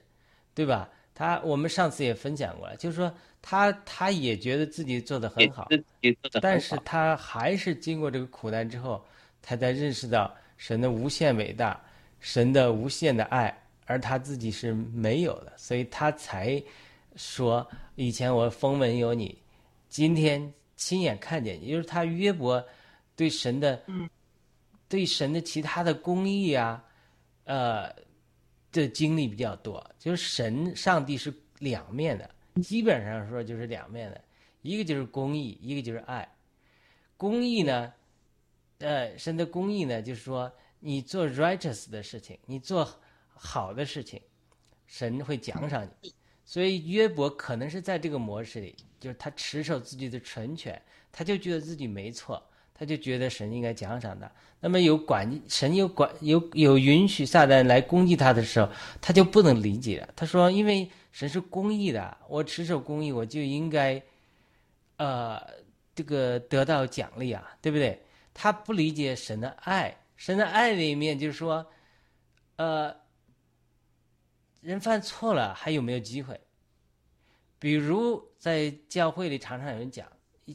[0.53, 0.89] 对吧？
[1.13, 5.67] 他我们上次也分享过了，就是说他他也觉得自己做的很好，
[6.41, 9.05] 但是他还是经过这个苦难之后，
[9.41, 11.80] 他才认识到神的无限伟大，
[12.22, 13.61] 神的无限的爱。
[13.91, 16.63] 而他自己是没有的，所以他才
[17.17, 19.37] 说：“以前我风闻有你，
[19.89, 22.65] 今天亲眼看见。”也就是他约伯
[23.17, 23.83] 对神的，
[24.87, 26.81] 对神的其他的公义啊，
[27.43, 27.93] 呃
[28.71, 29.85] 的经历比较多。
[29.99, 32.33] 就是神上帝是两面的，
[32.63, 34.21] 基本上说就是两面的，
[34.61, 36.25] 一个就是公义，一个就是爱。
[37.17, 37.93] 公义呢，
[38.77, 42.89] 呃，神的公义呢，就是说你做 righteous 的事情，你做。
[43.43, 44.21] 好的事情，
[44.85, 46.13] 神会奖赏你，
[46.45, 50.79] 所以约伯可能是在这个模式里，就是他持守自己的纯权，
[51.11, 52.41] 他就觉得自己没错，
[52.75, 54.29] 他他就觉得神应该奖赏他。
[54.59, 58.67] 那么有管神有管有有允许撒旦来攻击他的时候，
[58.99, 60.09] 他就不能理解了。
[60.15, 64.01] 他说：“因为神是公义的，我持守公义，我就应该，
[64.97, 65.39] 呃，
[65.93, 68.01] 这个得到奖励啊，对不对？”
[68.33, 71.63] 他不理解神的爱，神的爱里面就是说，
[72.55, 72.91] 呃，
[74.62, 76.39] 人犯错了还有没有机会？
[77.59, 80.07] 比如在教会里常常有人讲，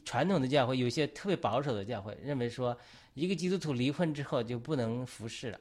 [0.03, 2.77] 传统的教会有些特别保守的教会认为说，
[3.13, 5.59] 一个基督徒离婚之后就不能服侍了，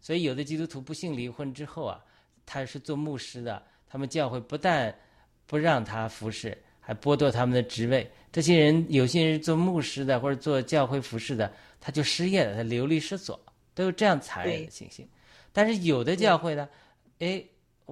[0.00, 2.02] 所以有的基督徒不幸离婚之后啊，
[2.46, 4.94] 他是做牧师的，他们教会不但
[5.46, 6.56] 不让他服侍。
[6.82, 13.38] 还剥夺他们的职位，这些人有些人做牧师的或者做教会服侍的，他就失业了，他流离失所，
[13.74, 15.06] 都有这样残忍的情形。
[15.52, 16.68] 但是有的教会呢，
[17.18, 17.44] 哎，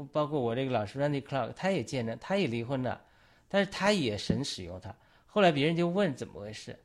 [0.04, 3.00] 包括我这个老师 Randy Clark，他也见证，他也离婚了，
[3.48, 4.94] 但是他也神使用他。
[5.26, 6.78] 后来别人就问怎么回事，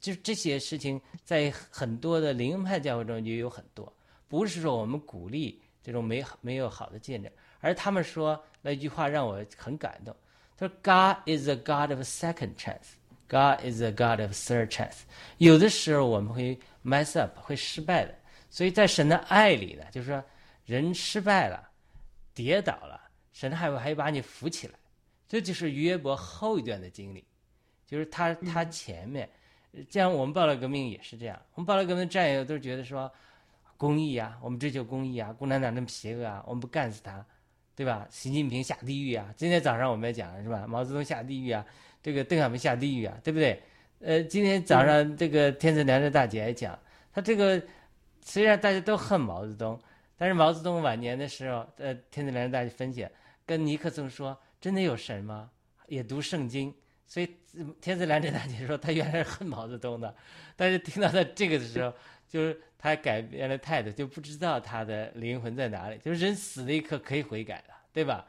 [0.00, 3.92] 就这些事情在很多的灵恩派教会中就有很多，
[4.28, 10.14] 不是说我们鼓励这种没没有好的见证，而他们说那句话让我很感动。
[10.56, 12.96] 他说：“God is a God of second chance.
[13.28, 15.00] God is a God of third chance.
[15.36, 18.14] 有的时候我们会 mess up，会失败的。
[18.50, 20.24] 所以在神的爱里呢，就是说
[20.64, 21.67] 人失败了、
[22.42, 23.00] 跌倒了，
[23.32, 24.74] 神还会还把你扶起来。
[25.26, 27.24] 这就是约伯后一段的经历，
[27.84, 29.28] 就是他他前面，
[29.90, 31.40] 这样我们报了革命也是这样。
[31.54, 33.10] 我们报了革命战友都觉得说
[33.76, 37.24] 公益啊，我们追求公益啊，共产党那么邪恶啊，我们不干死他。”
[37.78, 38.08] 对吧？
[38.10, 39.32] 习近平下地狱啊！
[39.36, 40.66] 今天早上我们也讲了，是吧？
[40.66, 41.64] 毛泽东下地狱啊，
[42.02, 43.62] 这个邓小平下地狱啊，对不对？
[44.00, 46.76] 呃，今天早上这个天赐良知大姐也讲，
[47.12, 47.62] 他这个
[48.20, 49.80] 虽然大家都恨毛泽东，
[50.18, 53.08] 但是毛泽东晚年的时候，呃，天赐良知大姐分析，
[53.46, 55.48] 跟尼克松说：“真的有神吗？”
[55.88, 56.74] 也读圣经，
[57.06, 57.26] 所以
[57.80, 60.14] 天赐良知大姐说，他原来是恨毛泽东的，
[60.56, 61.94] 但是听到他这个的时候，
[62.28, 62.60] 就是。
[62.80, 65.98] 他改变了态度，就不知道他的灵魂在哪里。
[65.98, 68.24] 就是人死的一刻可以悔改的，对吧？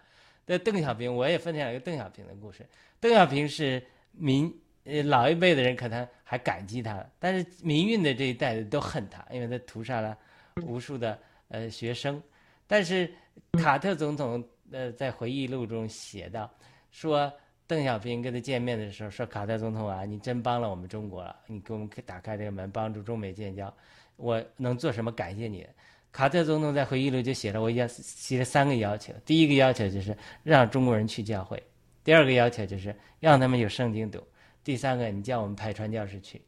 [0.48, 2.66] 那邓小平，我也分享一个邓小平的故事。
[3.00, 3.80] 邓小平是
[4.12, 4.52] 民
[4.86, 10.18] 呃老一辈的人可能还感激他，但是民运的这一代的都恨他，因为他屠杀了
[10.64, 11.20] 无数的
[11.50, 12.22] 呃学生。
[12.66, 13.12] 但是
[13.54, 16.50] 卡特总统呃在回忆录中写道，
[16.92, 17.32] 说
[17.68, 23.72] 邓小平跟他见面的时候说：“卡特总统啊，你真帮了我们中国了，你给我们打开这个门，帮助中美建交。”
[24.18, 25.66] 我能做什么感谢你？
[26.12, 29.14] 卡特总统在回忆录就写了，我要写了三个要求。
[29.24, 31.58] 第一个要求就是让中国人去教会；
[32.04, 34.20] 第二个要求就是让他们有圣经读；
[34.64, 36.42] 第三个，你叫我们派传教士去。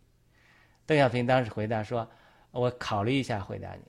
[0.85, 2.09] 邓小平当时回答说
[2.51, 3.81] ：“我考虑一下，回答你。”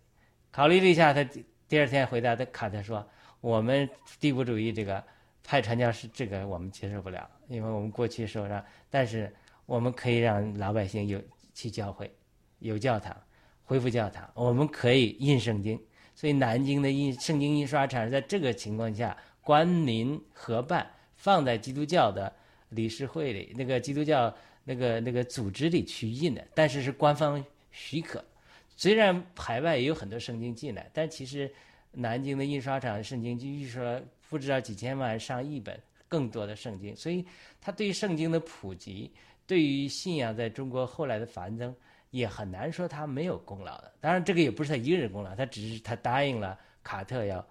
[0.52, 1.24] 考虑了一下，他
[1.66, 3.04] 第二天回答他卡特说
[3.40, 3.88] ：“我们
[4.20, 5.02] 帝国主义这个
[5.42, 9.34] 派传教士这个我们接受不了，因为我们过去受伤，但是
[9.66, 11.20] 我们可以让老百姓有
[11.52, 12.08] 去教会，
[12.60, 13.16] 有教堂。”
[13.64, 15.80] 恢复教堂，我们可以印圣经，
[16.14, 22.30] 所以南京的印圣经印刷厂是在这个情况下官民合办，放在基督教的
[22.70, 24.34] 理事会里，那个基督教
[24.64, 28.22] 那个那个组织里去印的，但是是官方许可。
[28.82, 31.48] 虽然海外也有很多圣经进来，但其实
[31.92, 37.24] 南京的印刷厂圣经就预说不知道几千万上亿本更多的圣经，所以
[37.60, 39.08] 他对于圣经的普及，
[39.46, 41.72] 对于信仰在中国后来的繁增。
[42.10, 47.46] 也很难说他没有功劳的，当然这个也不是他一个人功劳，他只是他答应了卡特要，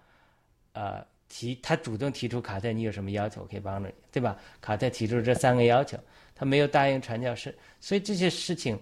[0.74, 4.38] 呃提他主动提出卡特你有什么要求我可以帮助你，对吧？
[4.60, 5.98] 卡特提出这三个要求，
[6.34, 8.78] 他没有答应传教士，所以这些事情，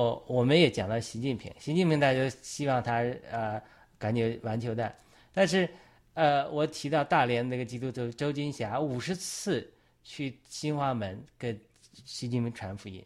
[0.00, 3.62] 哦我们也讲到习近平，习近平大家希望他呃
[3.98, 4.94] 赶紧完球的，
[5.32, 5.68] 但是
[6.14, 9.72] 呃我提到大连那个基督徒周金霞五十次
[10.02, 11.58] 去新华门给
[12.04, 13.04] 习近平传福音，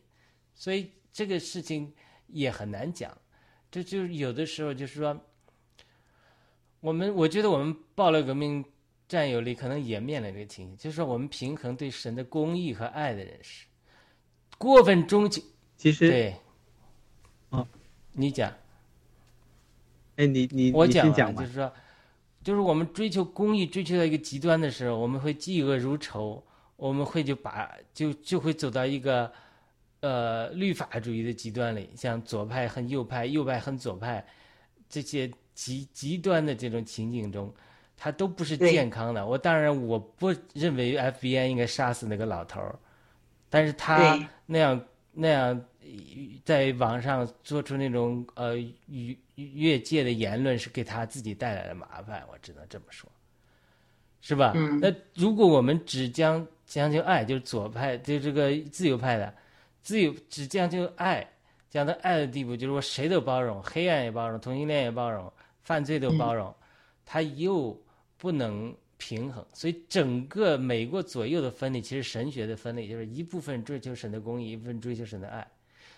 [0.54, 1.92] 所以这个事情。
[2.28, 3.16] 也很难讲，
[3.70, 5.16] 这就有的时候就是说，
[6.80, 8.64] 我们我觉得我们暴力革命
[9.06, 13.66] 占有力可能也面临这个情形，就是说我们平衡对神的公义和爱的认识，
[14.58, 15.44] 过分钟情。
[15.76, 16.34] 其实对，哦，
[18.14, 18.50] 你讲，
[20.16, 21.70] 哎，你你我讲讲就是说，
[22.42, 26.42] 就是我们追求公益追求到一个极端的时候，我们会嫉恶如仇，
[26.76, 29.30] 我们会就把就就会走到一个。
[30.00, 34.22] 呃，律法主义的极端里，像左派恨右派、右派恨左派，
[34.86, 37.50] 这些极极端的这种情景中，
[37.96, 39.26] 它都不是健康的。
[39.26, 42.78] 我当然我不认为 FBI 应该杀死那个老头儿，
[43.48, 45.64] 但是他那样那样
[46.44, 48.56] 在网上做出那种呃
[48.86, 52.22] 越越界的言论，是给他自己带来了麻烦。
[52.30, 53.10] 我只能这么说，
[54.20, 54.52] 是吧？
[54.80, 59.34] 那如果我们只将将就爱，就是左派，就这个自由派的。
[59.82, 61.28] 自由只将就爱，
[61.68, 65.30] 讲到爱的地步，就是我谁都包容，黑暗也包容，同性恋也包容，
[65.60, 66.54] 犯罪都包容，
[67.04, 67.78] 他又
[68.16, 75.46] 不能平衡，所以整个美国左右的分离，其实神学的分离就是一部分追求神的公义，一部分追求神的爱。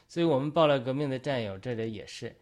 [0.09, 2.35] 所以我们爆料革命的战友这里也是，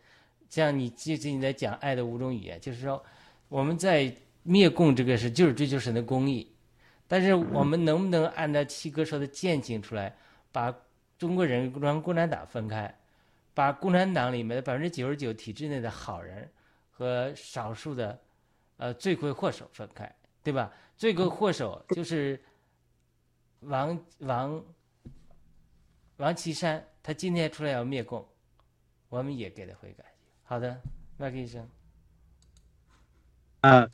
[0.49, 3.03] 像你最近在讲爱的五种语言，就是说
[3.49, 6.55] 我们在灭共这个事，就是追求神的公义，
[7.09, 10.17] 但是我们能不能按照七哥说的践行出来，
[10.53, 10.75] 把
[11.19, 12.95] 中国人跟共产党分开？
[13.55, 16.51] 把共产党里面的百分之九十九体制内的好人
[16.91, 18.21] 和少数的
[18.79, 20.12] 呃罪魁祸首分开，
[20.43, 20.73] 对吧？
[20.97, 22.43] 罪魁祸首就是
[23.61, 24.61] 王王
[26.17, 28.27] 王岐山，他今天出来要灭共，
[29.09, 30.05] 我们也给他悔改。
[30.45, 30.81] 好的，
[31.17, 31.69] 麦克医生。
[33.61, 33.89] 啊，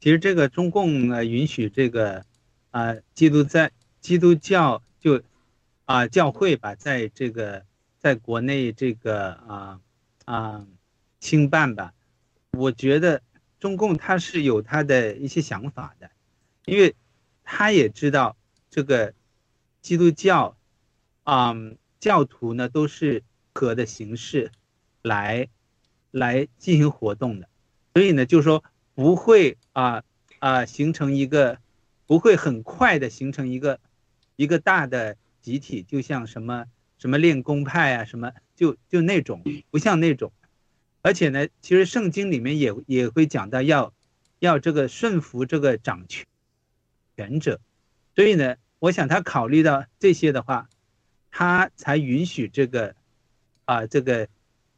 [0.00, 2.24] 其实这个中共呢允许这个
[2.70, 5.22] 啊基督在基督教就
[5.84, 7.64] 啊教会吧，在这个。
[8.02, 9.78] 在国内这个啊
[10.24, 10.66] 啊
[11.20, 11.92] 兴办吧，
[12.52, 13.20] 我觉得
[13.58, 16.10] 中共他是有他的一些想法的，
[16.64, 16.96] 因为
[17.44, 18.38] 他也知道
[18.70, 19.12] 这个
[19.82, 20.56] 基督教
[21.24, 21.54] 啊
[21.98, 23.22] 教徒呢都是
[23.54, 24.50] 和的形式
[25.02, 25.48] 来
[26.10, 27.48] 来进行活动的，
[27.94, 28.64] 所以呢就是说
[28.94, 30.02] 不会啊
[30.38, 31.58] 啊形成一个
[32.06, 33.80] 不会很快的形成一个
[34.36, 36.66] 一个大的集体，就像什么。
[37.00, 40.34] 什么练功派啊，什么就就那种不像那种，
[41.00, 43.94] 而且呢，其实圣经里面也也会讲到要
[44.38, 46.26] 要这个顺服这个掌权
[47.16, 47.58] 权者，
[48.14, 50.68] 所以呢，我想他考虑到这些的话，
[51.30, 52.94] 他才允许这个
[53.64, 54.28] 啊这个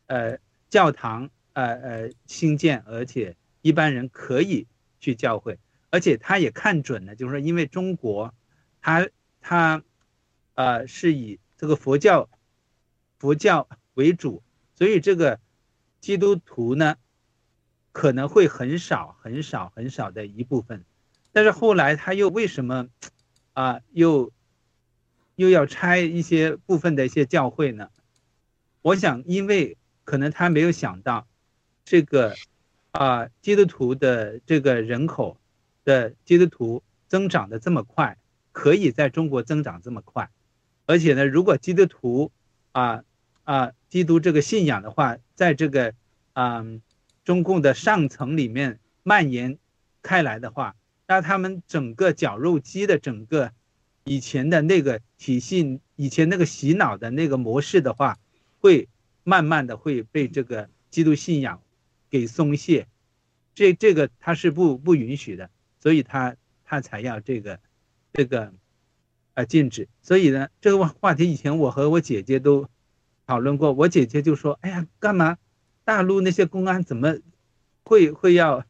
[0.06, 0.38] 呃
[0.68, 4.66] 教堂呃呃兴建，而且一般人可以
[5.00, 5.58] 去教会，
[5.90, 8.34] 而且他也看准了，就是说因为中国
[8.80, 9.08] 他
[9.40, 9.82] 他
[10.54, 11.38] 呃是以。
[11.58, 12.28] 这个佛教，
[13.20, 14.42] 佛教为主，
[14.74, 15.38] 所以这个
[16.00, 16.96] 基督徒呢，
[17.92, 20.84] 可能会很少、很少、很少的一部分。
[21.30, 22.88] 但是后来他又为什么
[23.52, 24.32] 啊，又
[25.36, 27.88] 又要拆一些部分的一些教会呢？
[28.82, 31.26] 我想，因为可能他没有想到，
[31.84, 32.34] 这个
[32.90, 35.38] 啊，基督徒的这个人口
[35.84, 38.18] 的基督徒增长的这么快，
[38.52, 40.30] 可以在中国增长这么快。
[40.86, 42.32] 而且呢，如果基督徒
[42.72, 43.04] 啊
[43.44, 45.94] 啊，基督这个信仰的话，在这个
[46.32, 46.64] 啊
[47.24, 49.58] 中共的上层里面蔓延
[50.02, 50.74] 开来的话，
[51.06, 53.52] 那他们整个绞肉机的整个
[54.04, 58.18] 以前的那个体系，以前那个洗脑的那个模式的话，
[58.60, 58.88] 会
[59.24, 61.62] 慢慢的会被这个基督信仰
[62.10, 62.86] 给松懈，
[63.54, 67.60] 这这个他是不不允许的，所以他他才要这个
[68.12, 68.52] 这个。
[69.34, 69.88] 啊，禁止。
[70.02, 72.68] 所以呢，这个话题以前我和我姐姐都
[73.26, 73.72] 讨论过。
[73.72, 75.38] 我姐姐就说：“哎呀，干嘛？
[75.84, 77.16] 大陆那些公安怎么
[77.82, 78.66] 会会要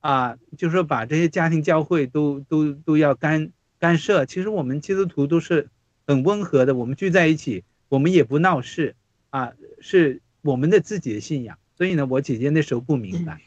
[0.00, 0.36] 啊？
[0.58, 4.24] 就是说把这些家庭教会都都都要干干涉？
[4.26, 5.68] 其实我们基督徒都是
[6.06, 8.94] 很温和的，我们聚在一起，我们也不闹事
[9.30, 11.58] 啊，是我们的自己的信仰。
[11.76, 13.40] 所以呢，我姐姐那时候不明白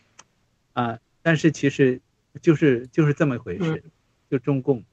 [0.73, 2.01] 啊，但是其实
[2.41, 3.83] 就是就是这么回事，
[4.29, 4.83] 就中共。”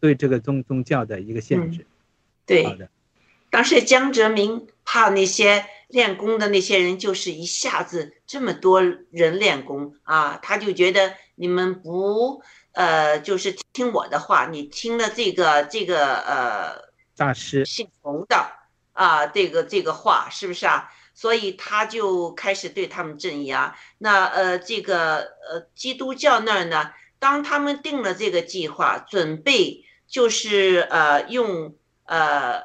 [0.00, 1.86] 对这个宗宗教的一个限制，
[2.44, 2.88] 对，好的。
[3.50, 12.42] 当时江泽民怕那些练功的那些人，就是一下子这么多人练功啊，他就觉得你们不
[12.76, 18.36] 呃，就是听我的话，你听了这个这个呃大师姓洪的
[18.92, 20.92] 啊，这个这个话是不是啊？
[21.14, 23.74] 所以他就开始对他们镇压。
[23.96, 26.92] 那呃，这个呃基督教那儿呢？
[27.18, 31.74] 当他们定了这个计划，准备就是呃用
[32.04, 32.60] 呃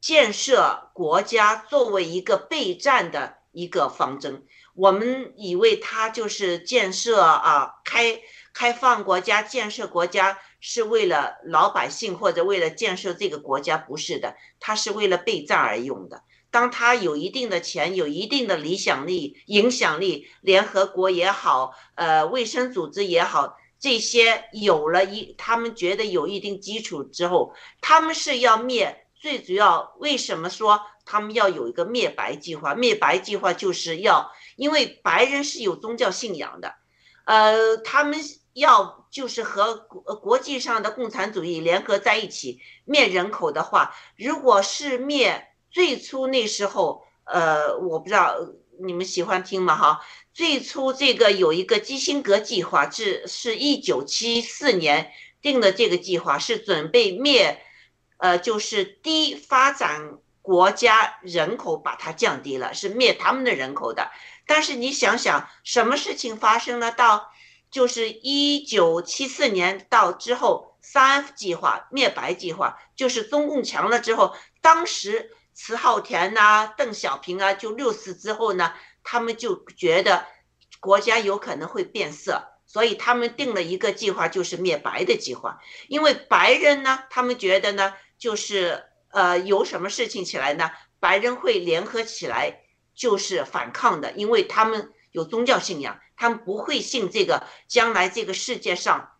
[0.00, 8.20] 建设国家作为一个备战的一个方针，我们以为他就是建设啊开
[8.54, 16.22] 开放国家建设国家是为了老百姓或者为了建设这个国家，不是的，他是为了备战而用的。
[16.50, 23.58] 当他有一定的钱，有一定的理想力、影响力，联合国也好，呃卫生组织也好。
[23.80, 27.52] 这些有了一，他们觉得有一定基础之后，
[27.82, 29.04] 他们是要灭。
[29.14, 32.74] 最主要为什么说他们要有一个灭白计划？
[32.74, 36.74] 灭白计划就是要，因为白人是有宗教信仰的，
[37.24, 38.18] 呃，他们
[38.54, 48.36] 要就是和国国际上的共产主义联合在一起灭人口的话，如果是灭最初那时候，呃，我不知道
[48.80, 49.76] 你们喜欢听吗？
[49.76, 50.00] 哈。
[50.32, 57.60] 最初这个有一个基辛格计划，是是一九七四年定的这个计划，是准备灭，
[58.18, 64.10] 呃，就是低发展国家人口把它降低了，是灭他们的人口的。
[64.46, 66.90] 但是你想想，什么事情发生了？
[66.90, 67.32] 到
[67.74, 78.72] 就是一九七四年到之后，三 F 计划灭白计划，就是中共强了之后，当时迟浩田呐、邓小平啊，就六四之后呢，
[79.02, 80.24] 他们就觉得
[80.78, 85.58] 国家有可能会变色，所以他们定了一个计划，就是灭白的计划。
[85.88, 90.70] 因为白人呢，他们觉得呢，就是呃，有什么事情起来呢，
[91.00, 92.60] 白人会联合起来。
[92.96, 99.12] 就是反抗的，因为他们有宗教信仰，他们不会信这个将来这个世界上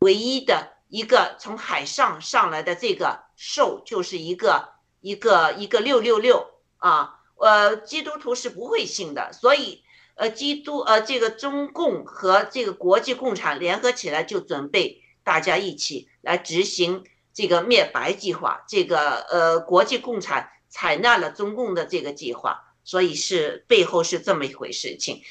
[0.00, 6.46] 唯一的一个从海上上来的这个兽，就是一个一个一个六六六
[6.76, 9.82] 啊，呃，基督徒是不会信的，所以
[10.16, 22.67] 呃，基督呃，这个中共和这个国际共产联合起来，就准备大家一起来执行这个灭白计划，这个呃，国际共产采纳了中共的这个计划。
[22.88, 25.22] 所以是背后是这么一回事情，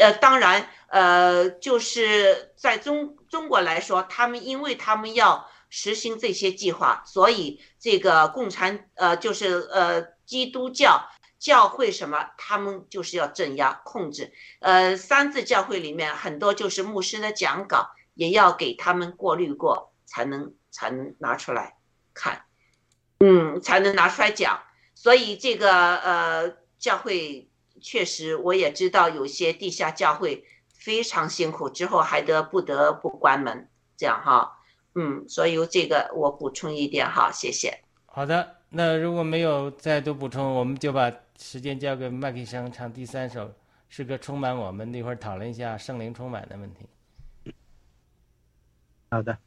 [0.00, 11.06] 呃，当然，呃，就是在中中国来说，他们因为他们要实行这些计划，所以这个共产，呃，就是呃，基督教
[11.38, 21.76] 教会什么，他们就是要镇压控制，呃，三字教会里面很多就是牧师的讲稿，也要给他们过滤过，才能才能拿出来
[22.14, 22.46] 看，
[23.20, 24.62] 嗯，才能拿出来讲，
[24.94, 26.61] 所以这个呃。
[26.82, 27.48] 教会
[27.80, 34.58] 确实，我也知道有些地下教会非常辛苦，之后还得不得不关门，这样哈，
[34.96, 37.84] 嗯，所以这个我补充一点哈，谢谢。
[38.06, 43.54] 好的，那如果没有再多补充，我们就把时间交给麦克生唱第三首
[43.88, 47.54] 诗歌《充满我们》，那会儿讨论一下圣灵充满的问题。
[49.08, 49.38] 好的，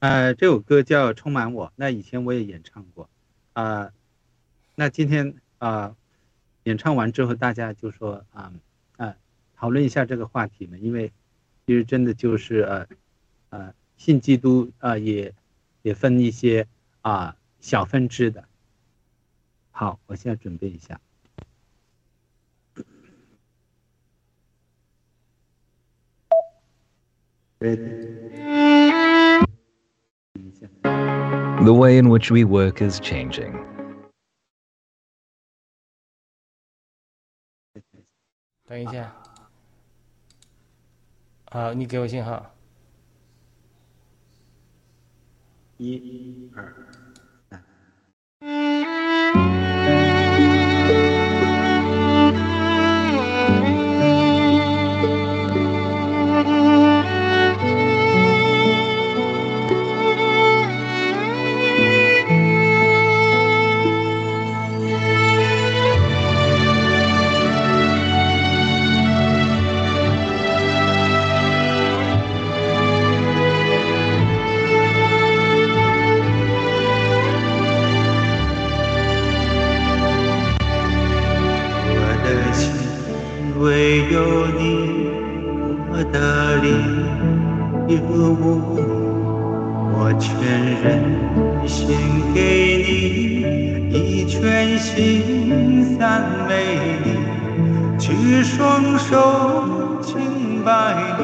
[0.00, 3.08] 呃，这首歌叫《充满我》，那以前我也演唱过，
[3.54, 3.90] 啊，
[4.74, 5.96] 那今天啊。
[6.64, 8.52] 演唱完之后，大家就说啊
[8.96, 9.16] 啊，
[9.56, 11.12] 讨论一下这个话题嘛，因为
[11.66, 12.86] 其实真的就是呃
[13.50, 15.34] 呃，信基督啊，也
[15.82, 16.66] 也分一些
[17.00, 18.44] 啊小分支的。
[19.70, 21.00] 好，我现在准备一下。
[31.64, 33.71] The way in which we work is changing.
[38.72, 39.14] 等一下，
[41.50, 42.54] 好，你给我信号。
[45.76, 46.74] 一、二、
[83.62, 84.18] 唯有
[84.58, 85.06] 你，
[85.88, 86.66] 我的灵，
[89.94, 90.26] 我全
[90.82, 90.84] 人
[91.64, 91.86] 献
[92.34, 92.90] 给你，
[93.92, 96.02] 以全心赞
[96.48, 96.50] 美
[97.04, 97.06] 你，
[98.00, 99.12] 举双手
[100.02, 101.22] 敬拜你，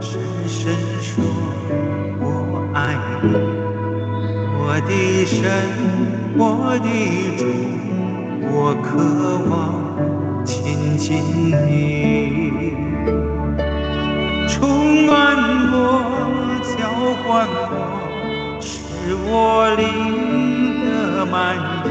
[0.00, 1.22] 深深说：
[2.18, 3.30] 我爱你，
[4.58, 4.90] 我的
[5.24, 5.40] 神，
[6.36, 6.42] 我
[6.82, 6.88] 的
[7.38, 7.46] 主，
[8.50, 8.88] 我渴
[9.48, 9.83] 望。
[10.98, 12.74] 心里，
[14.48, 15.12] 充满
[15.72, 15.74] 我
[16.76, 16.76] 浇
[17.26, 17.28] 灌
[17.70, 17.74] 我，
[18.60, 18.72] 使
[19.26, 19.30] 我
[19.76, 19.82] 灵
[20.84, 20.88] 得
[21.26, 21.86] 满意；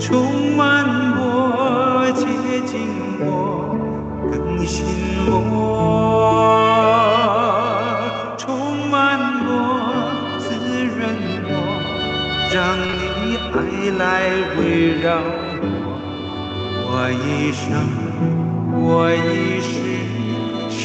[0.00, 0.62] 充满
[1.16, 1.20] 我
[2.14, 2.24] 接
[2.66, 2.72] 近
[3.20, 3.22] 我
[4.30, 4.32] 更
[4.64, 4.86] 新
[5.28, 5.32] 我，
[8.38, 9.50] 充满我
[10.38, 10.44] 滋
[10.86, 10.98] 润
[11.46, 11.52] 我，
[12.54, 12.92] 让你
[13.34, 13.58] 的爱
[13.98, 14.02] 来
[14.56, 14.62] 围
[15.02, 15.08] 绕。
[16.96, 17.66] 我一生，
[18.80, 19.72] 我一世
[20.70, 20.82] 属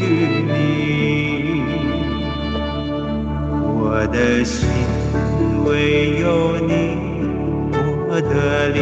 [0.00, 0.02] 于
[0.48, 0.54] 你。
[3.78, 3.78] 我
[4.10, 4.56] 的心
[5.66, 5.68] 唯
[6.20, 6.72] 有你，
[8.08, 8.80] 我的灵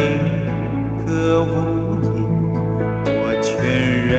[1.05, 1.51] 渴望
[2.01, 2.07] 你，
[3.03, 3.13] 我
[3.43, 3.51] 全
[4.07, 4.15] 人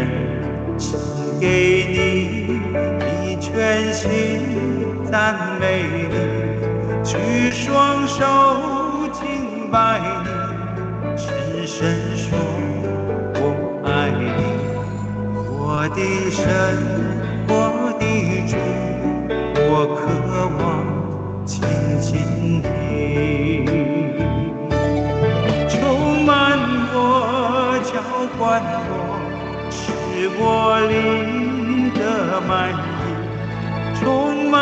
[0.76, 1.00] 献
[1.40, 1.42] 给
[1.88, 2.60] 你，
[3.06, 3.08] 你
[3.40, 4.04] 全心
[5.10, 5.16] 赞
[5.58, 5.64] 美
[6.10, 6.14] 你，
[7.02, 7.16] 举
[7.50, 8.20] 双手
[9.14, 10.19] 敬拜你。
[15.82, 16.44] 我的神，
[17.48, 17.50] 我
[17.98, 18.04] 的
[18.46, 18.54] 主，
[19.70, 19.98] 我渴
[20.60, 20.62] 望
[21.46, 21.50] 亲
[22.02, 22.10] 近
[22.60, 23.64] 你。
[25.70, 26.60] 充满
[26.92, 27.92] 我，浇
[28.38, 28.60] 灌
[28.90, 28.92] 我，
[29.70, 29.80] 使
[30.38, 30.44] 我
[30.90, 31.98] 灵得
[32.46, 33.00] 满意。
[33.98, 34.58] 充满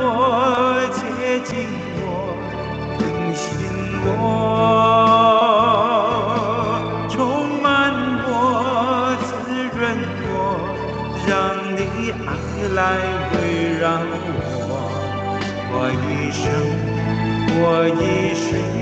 [0.00, 0.02] 我，
[0.90, 0.98] 接
[1.44, 1.54] 近
[2.02, 2.04] 我，
[2.98, 3.00] 更
[3.36, 3.46] 新
[4.04, 4.95] 我。
[12.76, 12.82] 来
[13.32, 13.88] 围绕
[14.68, 14.70] 我，
[15.72, 15.74] 我
[16.04, 16.44] 一生，
[17.58, 18.75] 我一生。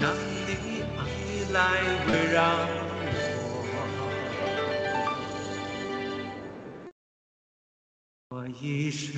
[0.00, 0.14] 让
[0.46, 0.54] 你
[0.96, 1.00] 爱
[1.52, 1.58] 来
[2.06, 2.38] 围绕
[3.42, 3.52] 我。
[8.30, 9.10] 我一生，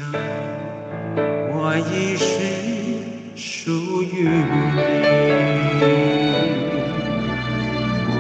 [1.52, 2.24] 我一世
[3.36, 4.78] 属于你。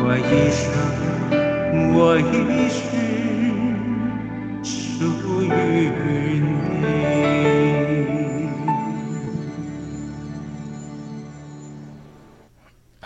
[0.02, 0.62] 我一生，
[1.94, 2.89] 我一世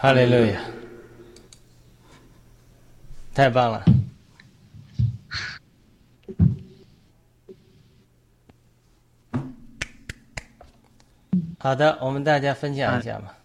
[0.05, 0.61] 哈利路亚，
[3.34, 3.82] 太棒了！
[11.59, 13.38] 好的，我们大家分享一下吧。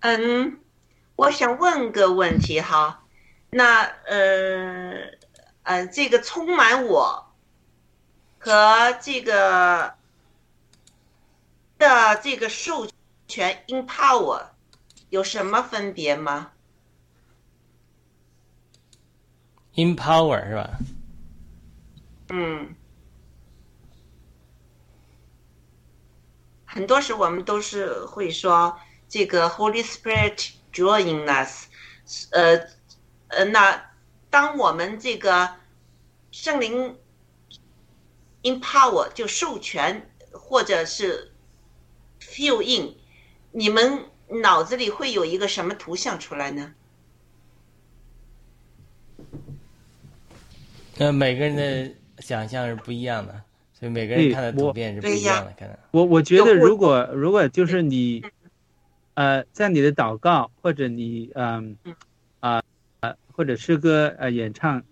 [0.00, 0.60] 嗯，
[1.16, 3.06] 我想问个问题哈，
[3.48, 4.92] 那呃
[5.62, 7.32] 呃，这个充满我
[8.38, 9.94] 和这个
[11.78, 12.88] 的这个授
[13.26, 14.48] 权 empower
[15.10, 16.52] 有什么分别吗
[19.74, 20.78] ？Empower 是吧？
[22.30, 22.74] 嗯，
[26.66, 31.68] 很多时我们都是会说这个 Holy Spirit drawing us，
[32.32, 32.68] 呃
[33.28, 33.92] 呃，那
[34.28, 35.54] 当我们这个
[36.30, 36.98] 圣灵
[38.42, 41.32] empower 就授权或者是
[42.38, 42.94] fill in，
[43.50, 44.04] 你们
[44.42, 46.72] 脑子里会有一个什么图像出来呢？
[50.98, 55.76] 那每个人的想象是不一样的，所以每个人看的图我片是不一样的，可能。
[55.90, 58.22] 我我觉得，如果如果就是你，
[59.14, 61.76] 呃，在你的祷告或者你嗯
[62.38, 62.62] 啊
[63.00, 64.84] 呃或者诗歌呃演唱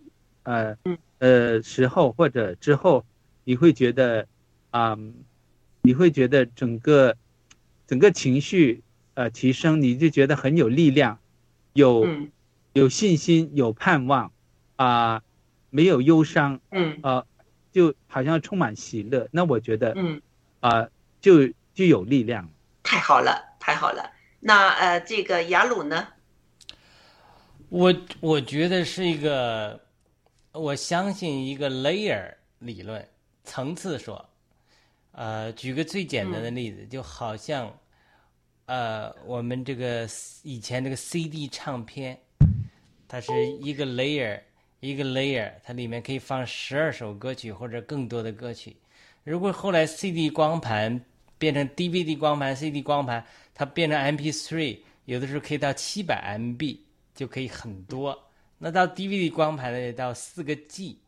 [0.43, 3.05] 呃嗯呃时候或者之后，
[3.45, 4.27] 你会觉得
[4.71, 4.97] 啊、
[5.83, 7.17] 你会觉得整个
[7.87, 8.83] 整个情绪
[9.15, 11.19] 呃提升，你就觉得很有力量，
[11.73, 12.31] 有嗯
[12.73, 14.33] 有信心，有盼望
[14.77, 15.23] 啊、
[15.71, 17.25] 没有忧伤嗯啊、
[17.73, 19.29] 就好像充满喜乐。
[19.31, 20.21] 那我觉得嗯。
[20.61, 20.89] 啊、
[21.21, 22.49] 就就有力量。
[22.83, 24.11] 太好了，太好了。
[24.41, 26.09] 那呃，这个雅鲁呢？
[27.69, 29.81] 我我觉得是一个，
[30.53, 33.09] 我相信一个 layer 理论
[33.45, 34.29] 层次说，
[35.17, 37.75] 呃，举个最简单的例子，就好像，
[38.67, 40.07] 呃，我们这个
[40.43, 42.21] 以前这个 CD 唱片，
[43.09, 44.39] 它是一个 layer
[44.81, 48.77] 一个 layer，它里面可以放十二首歌曲或者更多的歌曲。
[49.25, 51.03] 如果后来 CD 光盘
[51.39, 56.81] 变成 DVD 光盘、CD 光盘，它变成 MP3，有的时候可以到七百 MB，
[57.15, 58.23] 就可以很多。
[58.59, 60.99] 那到 DVD 光盘呢，到四个 G，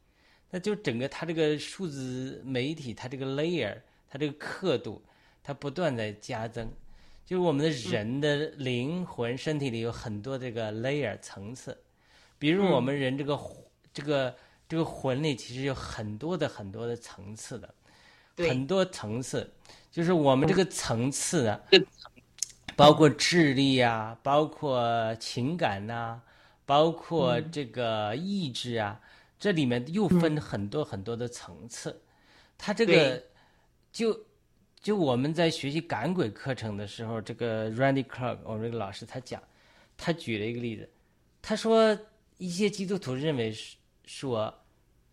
[0.50, 3.76] 那就整个它这个数字媒体，它这个 layer，
[4.08, 5.02] 它这个刻度，
[5.42, 6.70] 它不断在加增。
[7.26, 11.76] 就是我们的人的灵魂、身体里有很多这个 layer 层次，
[12.38, 13.38] 比如我们人这个、
[13.92, 14.34] 这个
[14.66, 17.74] 这个魂里其实有很多的很多的层次的，
[18.48, 19.52] 很多层次，
[19.90, 21.60] 就是我们这个层次啊，
[22.74, 26.22] 包括智力啊、包括情感呐、
[26.64, 28.98] 包括这个意志啊，
[29.38, 32.00] 这里面又分很多很多的层次。
[32.56, 33.24] 它这个对
[33.90, 34.26] 就
[34.80, 39.42] 就我们在学习赶鬼课程的时候，这个 Randy Clark 我们这个老师他讲，
[39.96, 40.88] 他举了一个例子，
[41.42, 41.98] 他说
[42.36, 44.52] 一些基督徒认为是说，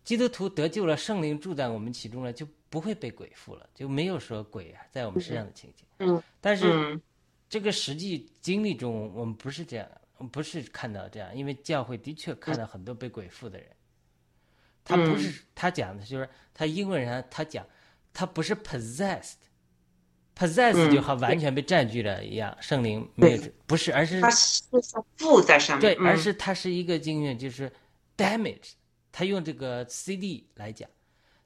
[0.04, 5.84] 基督徒得救了，圣灵住在我们其中了，就不会被鬼附了，就没有说鬼啊在我们身上的情景。
[5.98, 7.00] 嗯，但是嗯
[7.48, 13.68] 这个实际经历中，我们不是这样的，我们不是看到这样，因为教会的确看到很多被鬼附的人。
[14.84, 17.66] 他不是他讲的就是他英文上他讲，
[18.16, 24.62] 他不是 possessed，possessed 嗯就好完全被占据了一样，圣灵没有对不是，而是它是
[25.16, 27.70] 附在上面，对，而嗯是它是一个经验，就是
[28.16, 28.72] damage。
[29.12, 30.88] 他用这个 CD 来讲，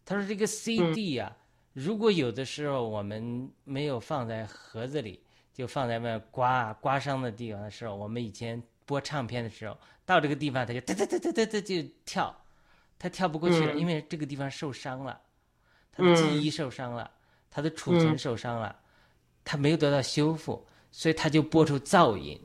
[0.05, 1.37] 他说这个 CD 啊、
[1.73, 12.45] 如果有的时候我们没有放在盒子里，就放在外面刮刮伤的地方的时候，我们以前播唱片的时候，到这个地方它就哒哒哒哒哒哒就跳，
[12.97, 13.79] 它跳不过去了，嗯。
[13.79, 15.21] 因为这个地方受伤了，
[15.93, 17.11] 它的记忆受伤了，
[17.51, 18.19] 他的储存嗯。
[18.19, 18.75] 受伤了，
[19.45, 22.41] 他没有得到修复，所以他就播出噪音。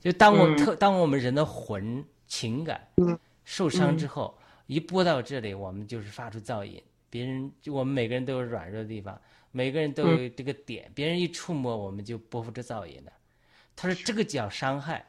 [0.00, 6.82] 就当我特、当我们人的魂情感嗯受伤之后，一播到这里，我们就是发出噪音。
[7.08, 9.20] 别人就我们每个人都有软弱的地方，
[9.50, 13.12] 每个人都有这个点，别人一触摸我们就播出这噪音了。
[13.74, 15.04] 他说这个叫伤害，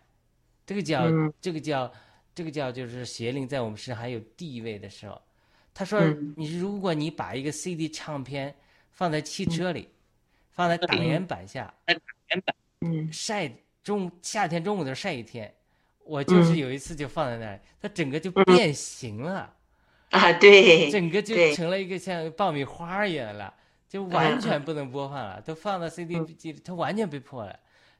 [0.65, 1.31] 这个叫、嗯。
[1.39, 1.91] 这个叫
[2.33, 5.21] 这个叫就是邪灵在我们身上还有地位的时候，
[5.73, 6.33] 他说嗯。
[6.37, 8.55] 你如果你把一个 CD 唱片
[8.91, 9.89] 放在汽车里，
[10.51, 11.73] 放在挡烟板下，
[12.81, 13.51] 嗯晒
[13.83, 15.53] 中夏天中午的时候晒一天，
[16.03, 19.53] 我就是嗯有一次就放在那儿，它整个就变形了，
[20.09, 23.53] 啊，对，整个就成了一个像爆米花一样了，
[23.87, 24.63] 就完全。
[24.63, 26.25] 不能播放了，都放到 CD 嗯。
[26.37, 27.59] 机里，它完全被破了。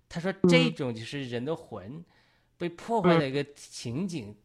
[0.10, 2.04] 他说这种就是人的魂
[2.58, 4.36] 被破坏的一个情景，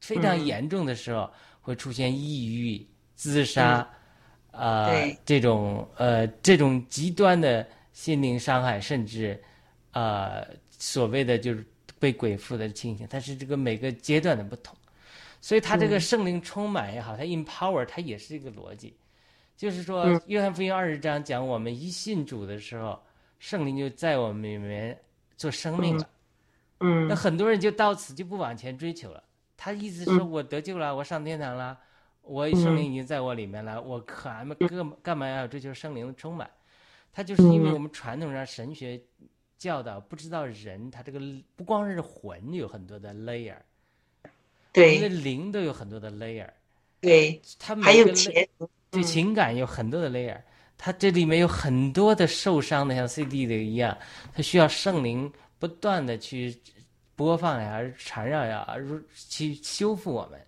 [0.00, 1.30] 非常嗯严重的时候
[1.68, 3.86] 会出现抑郁、自杀，
[4.52, 9.38] 呃嗯对，这种呃这种极端的心灵伤害，甚至
[9.92, 11.62] 呃所谓的就是
[11.98, 14.74] 被鬼附的情形，但是这个每个阶段的不同，
[15.42, 16.00] 所以它这个嗯。
[16.00, 18.96] 圣灵充满也好，它 empower 它也是一个逻辑，
[19.54, 20.18] 就是说嗯。
[20.26, 22.98] 约翰福音二十章讲我们一信主的时候，
[23.38, 24.98] 圣灵就在我们里面
[25.36, 26.08] 做生命了。
[26.80, 27.06] 嗯。
[27.08, 29.22] 那嗯很多人就到此就不往前追求了。
[29.58, 31.76] 他意思是我得救了，我上天堂了，
[32.22, 36.48] 我圣灵已经在我里面了，我可还没干干嘛要追求圣灵的充满？
[37.12, 39.00] 他就是因为我们传统上神学
[39.58, 41.20] 教导不知道人他这个
[41.56, 43.56] 不光是魂有很多的 layer，
[44.72, 45.08] 对。
[45.08, 46.48] 灵都有很多的 layer，
[47.00, 48.48] 对，他还有对
[48.92, 49.02] 嗯。
[49.02, 50.40] 情感有很多的 layer，
[50.76, 53.98] 它这里面有很多的受伤的，像 CD 的一样，
[54.32, 56.56] 他需要圣灵不断的去
[57.18, 60.40] 播放呀、缠绕呀，如去修复我们。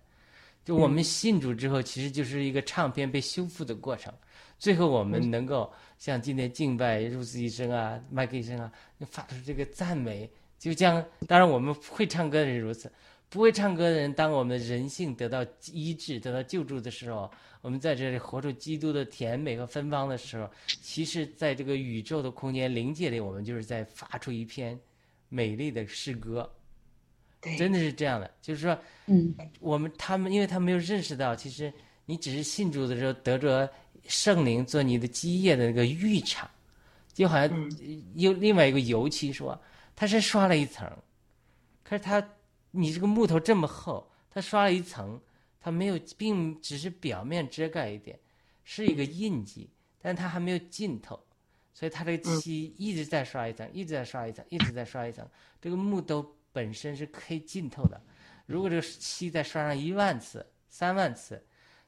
[0.63, 4.13] 就我们信主之后，其实就是一个唱片被修复的过程。
[4.57, 11.03] 最后我们能够像今天敬拜入斯医生啊、麦克医生啊，发出这个赞美，就像。
[11.27, 12.89] 当然我们会唱歌的人如此，
[13.27, 17.29] 不会唱歌的人，当我们人性得到医治、得到救助的时候，
[17.61, 20.49] 我们在这里活出基督的甜美和芬芳的时候，
[20.81, 24.79] 其实在这个宇宙的空间灵界里，我们就是在发出一篇
[25.27, 26.49] 美丽的诗歌。
[27.41, 28.77] 对，真的是这样的，就是说，
[29.07, 31.73] 嗯，我们他们，因为他没有认识到，其实
[32.05, 33.67] 你只是信主的时候得着
[34.07, 36.49] 圣灵做你的基业的那个浴场，
[37.13, 38.03] 就好像嗯。
[38.15, 39.59] 有另外一个油漆说，
[39.95, 40.87] 它是刷了一层，
[41.83, 42.23] 可是它
[42.69, 45.19] 你这个木头这么厚，它刷了一层，
[45.59, 48.19] 它没有，并只是表面遮盖一点，
[48.63, 49.69] 是一个印记，
[49.99, 51.19] 但它还没有浸透，
[51.73, 55.27] 所以它这个漆一直在刷一层，一直在刷一层，一直在刷一层，
[55.59, 58.01] 这个木头本身是可以浸透的。
[58.45, 61.41] 如果这个漆再刷上一万次、三万次，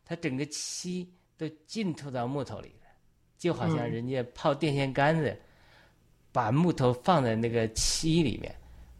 [0.05, 2.87] 它整个漆都浸透到木头里了，
[3.37, 5.37] 就好像嗯人家泡电线杆子，
[6.31, 8.55] 把木头放在那个漆里面，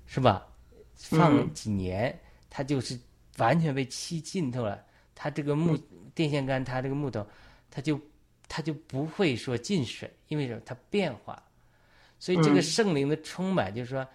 [0.06, 0.46] 是吧？
[0.96, 2.18] 放嗯几年，
[2.50, 3.00] 它就是
[3.38, 4.86] 完全被漆浸透了。
[5.16, 5.78] 它这个木
[6.14, 7.26] 电线杆，它这个木头，
[7.70, 8.00] 它就
[8.48, 10.62] 它就不会说进水，因为什么？
[10.66, 11.42] 它变化。
[12.20, 14.08] 所以这个嗯圣灵的充满，就是说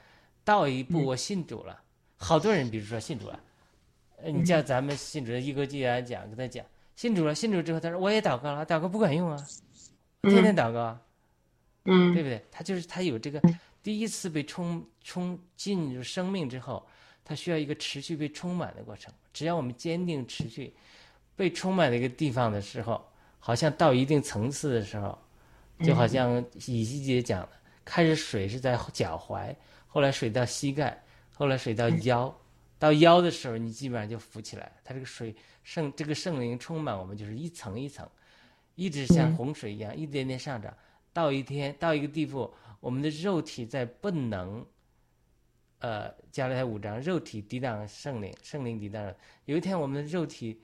[0.48, 1.78] 到一步我信主了，
[2.16, 3.38] 好多人，比如说信主了，
[4.22, 6.64] 呃，你像咱们信主的一哥既然讲，跟他讲
[6.96, 9.36] 信主了，信主之后，他说我也祷告了，祷告不管用啊，
[10.22, 11.02] 天天祷告啊，
[11.84, 12.42] 对嗯不对？
[12.50, 13.42] 他就是他有这个
[13.82, 16.82] 第一次被充充进入生命之后，
[17.22, 19.12] 他需要一个持续被充满的过程。
[19.34, 20.72] 只要我们坚定持续，
[21.36, 23.06] 被充满的一个地方的时候，
[23.38, 25.18] 好像到一定层次的时候，
[25.84, 27.50] 就好像以西姐讲的，
[27.84, 29.54] 开始水是在脚踝，
[29.88, 31.02] 后来水到膝盖，
[31.34, 32.32] 后来水到腰，
[32.78, 34.70] 到腰的时候你基本上就浮起来。
[34.84, 35.34] 它这个水
[35.64, 38.08] 圣这个圣灵充满我们，就是一层一层，
[38.76, 40.72] 一直像洪水一样一点点上涨，
[41.12, 44.64] 到一天到一个地步，我们的肉体在不能。
[45.80, 49.14] 呃，加了他五章，肉体抵挡圣灵，圣灵抵挡了。
[49.44, 50.60] 有一天，我们的肉体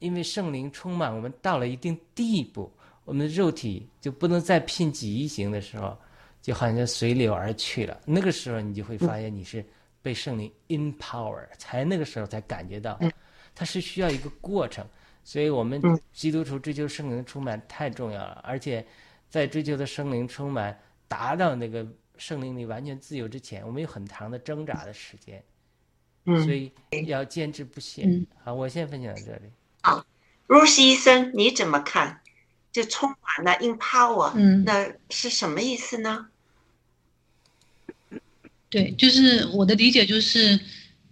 [0.00, 2.72] 因为圣灵充满，我们到了一定地步，
[3.04, 5.96] 我们的肉体就不能再聘己一行的时候，
[6.40, 8.00] 就好像随流而去了。
[8.04, 9.64] 那个时候，你就会发现你是
[10.02, 12.98] 被圣灵 empower，才那个时候才感觉到，
[13.54, 14.86] 它是需要一个过程。
[15.24, 15.80] 所以我们
[16.12, 18.86] 基督徒追求圣灵充满太重要了，而且
[19.28, 21.86] 在追求的圣灵充满达到那个。
[22.20, 25.40] 圣灵里完全自由之前，我们有很长的挣扎的时间，
[26.24, 26.68] 嗯，所以
[27.06, 28.04] 要坚持不懈。
[28.42, 29.52] 好，我先分享到这里。
[29.82, 30.04] 好
[30.48, 32.20] ，Rose 医生你怎么看？
[32.72, 36.26] 就充满了 empower，嗯，那是什么意思呢？
[38.68, 40.58] 对，就是我的理解就是，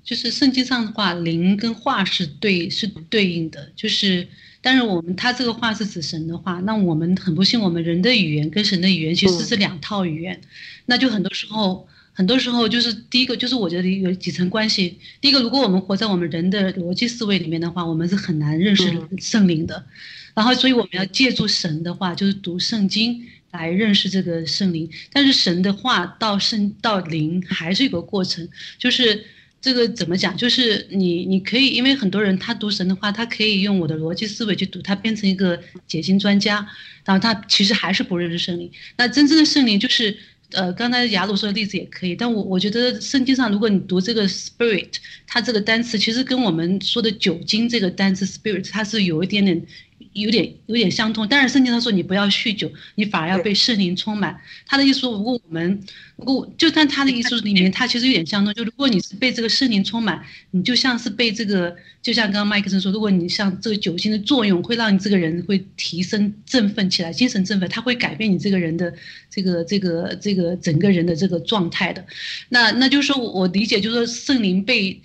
[0.04, 4.28] 就是圣经上的话，灵跟话是对是对应的，就是。
[4.62, 10.40] 但是我们他这个话是指神的话，那我们很不幸，我们人的语言跟神的语言其实是两套语言，
[10.86, 14.98] 那就很多时候，很多时候就是第一个就是我觉得有几层关系。
[15.20, 19.86] 第一个，如果我们活在我们人的逻辑思维里面的话，我们是很难认识圣灵的。
[20.36, 24.88] 然后，所以我们要借助神的话，就是读圣经来认识这个圣灵。
[25.12, 28.48] 但是神的话到圣到灵还是有个过程，
[28.78, 29.24] 就是。
[29.58, 30.36] 这个怎么讲？
[30.36, 36.64] 就是你，你可以，因为很多人他读神的话，他可以用我的逻辑思维去读，他变成一个解经专家，
[37.04, 38.70] 然后他其实还是不认识圣灵。
[38.96, 40.16] 那真正的圣灵就是，
[40.52, 44.92] 呃，刚才雅鲁说的例子也可以，但我我觉得圣经上如果你读这个 spirit，
[45.26, 49.60] 它这个单词其实跟我们说的酒精这个单词 spirit，它是有一点点。
[50.22, 54.38] 有点有点相通，但是圣经上说你不要酗酒，你反而要被圣灵充满。
[54.66, 55.80] 他的意思说，如果我们
[56.16, 58.52] 如果就但他的意思里面，他其实有点相通。
[58.54, 68.92] 就如果你是被这个圣灵充满，你就像是被这个，就像刚刚麦克森说，如果你像这个酒精的作用，会让你这个人会提升振奋起来，精神振奋，他会改变你这个人的
[69.28, 72.02] 这个这个这个整个人的这个状态的。
[72.48, 74.98] 那那就是说我理解，就是说圣灵被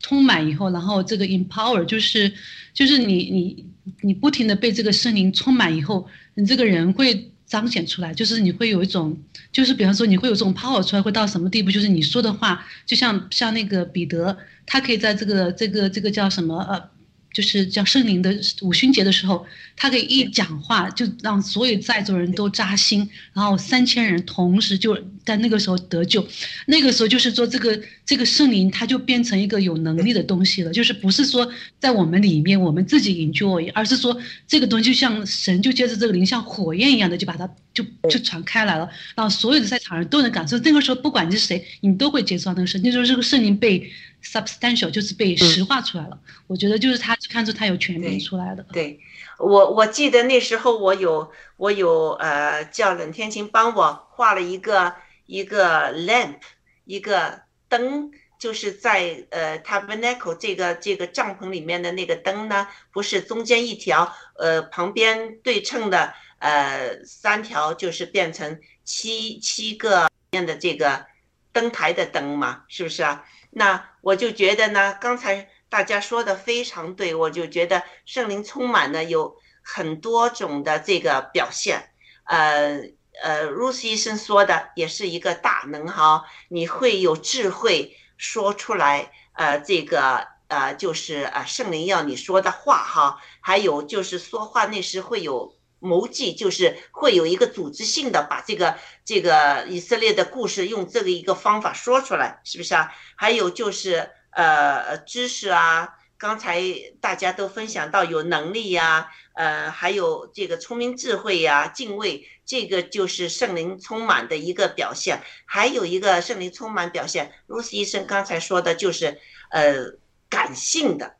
[0.00, 2.32] 充满以后，然后这个 empower 就是
[2.74, 3.64] 就是你你。
[4.00, 9.16] 你不停的被这个圣灵充满以后，你这个人会彰显出来，就是你会有一种，
[9.52, 11.70] 就是比方说你会有这种 power 出来，会到什么地步？
[11.70, 16.95] 就是你说的话，就像像那个彼得，他可以在这个这个这个叫什么呃。
[17.36, 19.46] 就是叫圣灵的五旬节的时候，
[19.76, 26.26] 他可以一讲话就让所有在座人都扎心，然后三千人同时就在那个时候得救。
[26.64, 31.46] 那个时候就是说，这个这个圣灵他就变成一个有能力的东西了，就是不是说
[31.78, 34.18] 在我们里面我们自己 enjoy，而是说
[34.48, 40.56] 这个东西就像神就接着这个灵像火焰一样的就把它就就传开来了，然后所有的在场人都能感受。
[40.60, 42.80] 那个时候不管你是谁，你都会接触到那个圣。
[42.82, 43.92] 那时候这个圣灵被。
[44.32, 48.64] Substantial 就是被实化出来了，我觉得就是他看出他有权利出来的。
[48.72, 48.98] 对，
[49.38, 54.94] 我我记得那时候我有我有呃叫冷天晴帮我画了一个
[55.26, 56.38] 一个 lamp
[56.84, 71.06] 一个灯，就是在呃 tabernacle 这个这个帐篷里面的那个灯呢，不是中间一条呃旁边对称的呃三条，就是变成七七个面的这个
[71.52, 73.24] 灯台的灯嘛，是不是啊？
[73.58, 81.88] 那我就觉得呢，刚才大家说的非常对，我就觉得圣灵充满了有很多种的这个表现。
[82.24, 82.82] 呃
[83.22, 95.55] 呃露西医生说的也是一个大能哈，你会有智慧说出来，呃，这个呃就是呃圣灵要你说的话哈，还有就是说话那时会有。
[95.86, 102.92] 谋计就是会有一个组织性的把这个这个以色列的故事用这个一个方法说出来，是不是啊？
[103.14, 106.62] 还有就是呃知识啊，刚才
[107.00, 115.22] 大家都分享到有能力呀，呃还有这个聪明智慧呀，敬畏，这个就是圣灵充满的一个表现。
[115.46, 119.18] 还有一个圣灵充满表现，露丝医生刚才说的就是
[119.50, 119.92] 呃
[120.28, 121.14] 感性的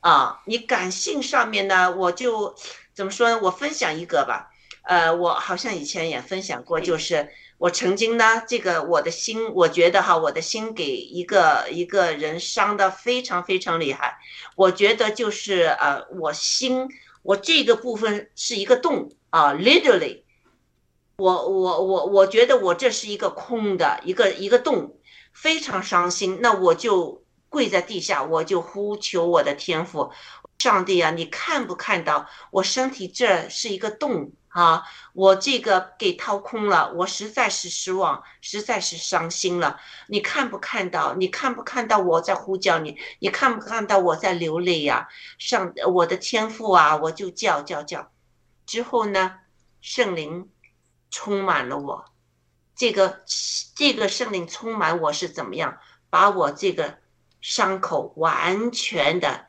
[0.00, 2.54] 啊，你感性上面呢，我就。
[2.94, 3.40] 怎么说呢？
[3.42, 4.50] 我分享一个吧，
[4.82, 14.18] 呃，我好像以前也分享过，就是我曾经呢，这个我的心，我觉得哈，我的心给一个一个人伤的非常非常厉害。
[14.56, 16.88] 我觉得就是呃，我心，
[17.22, 20.22] 我这个部分是一个洞啊，literally，
[21.16, 24.96] 我我我我觉得我这是一个空的一个一个洞，
[25.32, 26.40] 非常伤心。
[26.42, 30.10] 那我就跪在地下，我就呼求我的天赋。
[30.62, 34.84] 上帝啊，你看不看到我身体这是一个洞啊？
[35.12, 39.80] 我这个给掏空了，我实在是失望，实在是伤心了。
[40.06, 41.14] 你看不看到？
[41.14, 42.96] 你看不看到我在呼叫你？
[43.18, 45.08] 你看不看到我在流泪呀？
[45.36, 48.12] 上我的天赋啊，我就叫叫叫。
[48.64, 49.40] 之后呢，
[49.80, 50.48] 圣灵
[51.10, 52.04] 充满了我，
[52.76, 53.24] 这个
[53.74, 55.76] 这个圣灵充满我是怎么样？
[56.08, 56.98] 把我这个
[57.40, 59.46] 伤口完全的，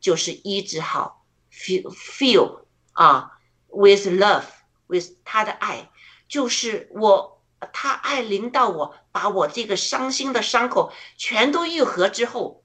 [0.00, 5.90] 就是医治好，feel feel 啊，with love，with 他的爱，
[6.28, 7.42] 就是我
[7.72, 12.62] 他爱临到我，把我这个伤心的伤口全都愈合之后，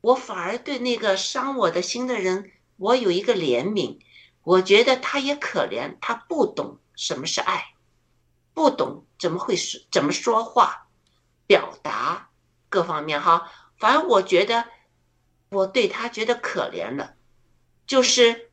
[0.00, 3.98] 我反而对那个伤我的心的人，我有一个怜悯。
[4.42, 7.74] 我觉得他也可怜，他不懂什么是爱，
[8.52, 10.88] 不懂怎么会说怎么说话，
[11.46, 12.28] 表达
[12.68, 13.50] 各方面哈。
[13.78, 14.66] 反正我觉得
[15.54, 17.14] 我对他觉得可怜了，
[17.86, 18.50] 就是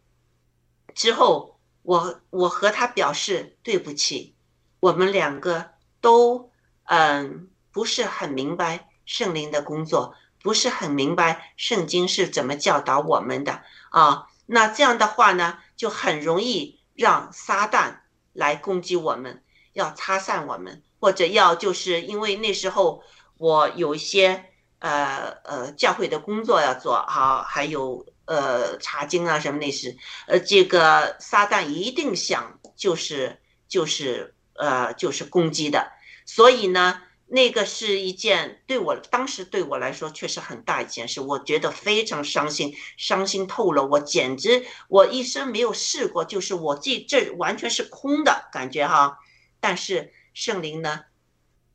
[0.93, 4.35] 之后我我和他表示对不起，
[4.79, 6.51] 我们两个都
[6.85, 14.27] 嗯不是很明白圣灵的工作，不是很明白圣经是怎么教导我们的啊。
[14.45, 15.59] 那这样的话呢？
[15.77, 18.01] 就很容易让撒旦
[18.33, 23.01] 来攻击我们，要拆散我们，或者要就是因为那时候
[23.37, 24.50] 我有一些
[24.81, 29.95] 呃呃教会的工作要做哈，还有呃查经啊什么那些，
[30.27, 35.91] 呃这个撒旦一定想就是就是呃就是攻击的，
[36.25, 37.01] 所以呢。
[37.33, 43.87] 那个是一件对我当时对我来说确实很大一件事，我觉得非常伤心，伤心透了。
[43.87, 49.17] 我简直我一生没有试过，就是我这这完全是空的感觉哈。
[49.61, 51.05] 但是圣灵呢，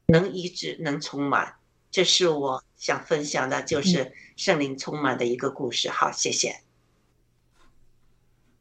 [0.08, 1.54] 能医治，能充满，
[1.96, 5.88] 这是我想分享的，就是圣灵充满的一个故事。
[5.88, 6.56] 好，谢谢。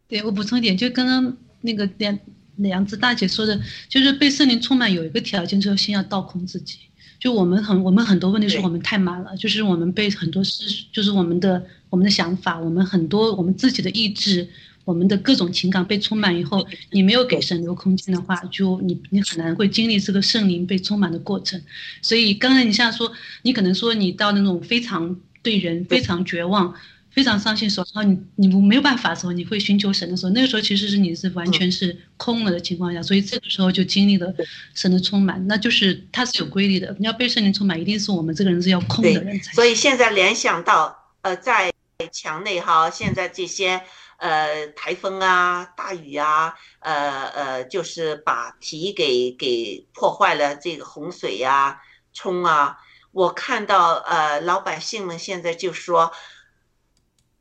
[0.07, 2.17] 对我补充一点，就刚刚那个梁
[2.55, 6.77] 梁子大姐说的，就是被圣灵充满有一个条件，就是先要倒空自己。
[7.19, 14.47] 就我们很，我们很多问题是我们太满了，就是我们被很多事，就是我们的我们的想法，我们很多我们自己的意志，
[14.85, 21.61] 我们的各种情感被充满以后，你没有给神留空间的话，就你你很难会经历这个圣灵被充满的过程。
[22.01, 26.73] 所以刚才你像说，你可能说你到那种非常对人非常绝望。
[27.15, 34.35] 非常伤心，时候，然后你你没有办法的时候，你会寻求神的时候，那个时候其实是你是完全是空了的情况下，所以这个时候就经历了
[34.73, 36.93] 神的充满，那就是它是有规律的。
[36.99, 39.53] 你要被圣灵充满，一定是我们这个人是要空的人才。
[39.53, 41.71] 所以现在联想到，呃，在
[42.11, 43.81] 墙内哈，现在这些
[44.17, 51.81] 呃台风啊、大雨啊，呃呃，就是把堤给给破坏了，这个洪水呀、
[52.13, 52.77] 冲啊，
[53.11, 56.11] 我看到呃老百姓们现在就说。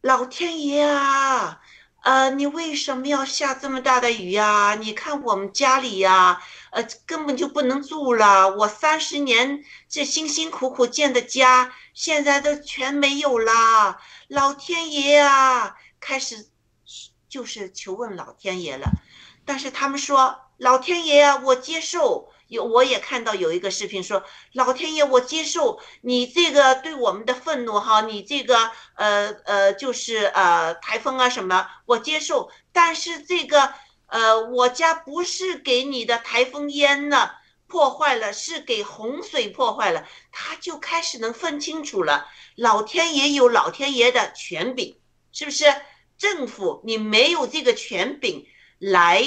[0.03, 1.63] 老天爷啊，
[2.03, 4.75] 呃，你为什么要下这么大的雨呀？
[4.75, 6.43] 你看我们家里呀，
[6.73, 8.55] 呃，根本就不能住了。
[8.55, 13.99] 我三十年这辛辛苦苦建的家，现在都全没有啦！
[14.29, 16.51] 老天爷啊，开始
[17.35, 18.86] 就是求问老天爷了。
[19.44, 22.31] 但是他们说，老天爷啊，我接受。
[22.47, 32.52] 有，我也看到有一个视频说，老天爷，我接受你这个对我们的愤怒哈，你这个呃呃，就是呃台风啊什么，我接受。
[32.70, 33.74] 但是这个
[34.06, 37.35] 呃，我家不是给你的台风淹了
[37.66, 42.28] 破坏了，是给洪水破坏了，他就开始能分清楚了。
[42.55, 44.97] 老天爷有老天爷的权柄，
[45.32, 45.65] 是不是？
[46.25, 48.47] 政府你没有这个权柄
[48.79, 49.23] 来。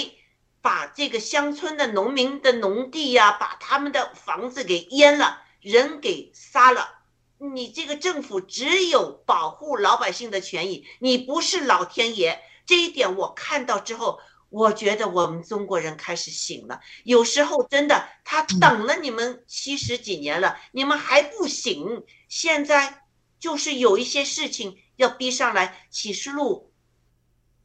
[0.59, 6.89] 把这个乡村的农民的农地呀，把他们的房子给淹了，人给杀了。
[7.37, 12.41] 你这个政府只有保护老百姓的权益，你不是老天爷。
[12.65, 14.19] 这一点我看到之后，
[14.49, 16.81] 我觉得我们中国人开始醒了。
[17.05, 22.03] 有时候真的，他等了你们七十几年了，你们还不醒。
[22.27, 23.05] 现在
[23.39, 25.87] 就是有一些事情要逼上来。
[25.89, 26.66] 启示录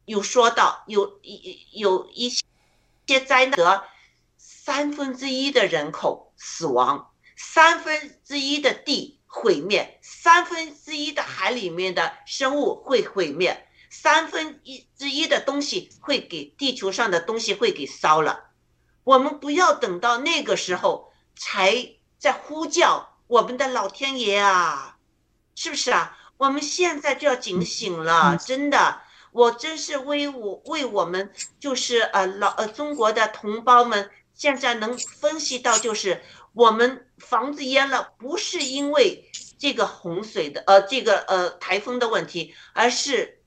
[0.05, 2.43] 有说到，有一有一些。
[3.05, 3.83] 些灾难，
[4.37, 18.51] 三分之一的人口死亡，三分之一的地毁灭，三分之一的海里面的生物会毁灭，三分一之一的东西会给地球上的东西会给烧了。
[19.03, 24.97] 我们不要等到那个时候才在呼叫我们的老天爷啊，
[25.55, 26.17] 是不是啊？
[26.37, 29.01] 我们现在就要警醒了，真的。
[29.33, 36.21] 我真是为我为我们就是呃老呃中国的同胞们现在能分析到，就是
[36.53, 43.41] 我们房子淹了，不是因为这个洪水的呃这个呃台风的问题，而是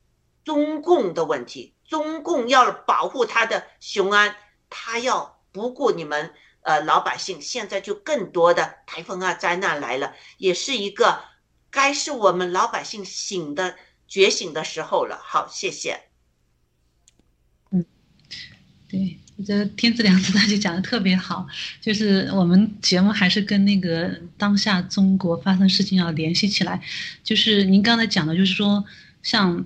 [0.45, 4.37] 中共的问题，中共要保护他的雄安，
[4.69, 11.21] 他要不顾你们呃老百姓，现在就更多的台风啊灾难来了，也是一个
[11.71, 13.77] 该是我们老百姓醒的
[14.07, 15.19] 觉醒的时候了。
[15.23, 16.01] 好，谢谢。
[17.71, 17.85] 嗯
[18.89, 21.47] 对，我觉得天赐良知大姐讲的特别好，
[21.81, 26.81] 就是我们节目还是跟那个当下中国发生事情要联系起来。
[27.25, 28.85] 就是您刚才讲的，就是说
[29.23, 29.65] 像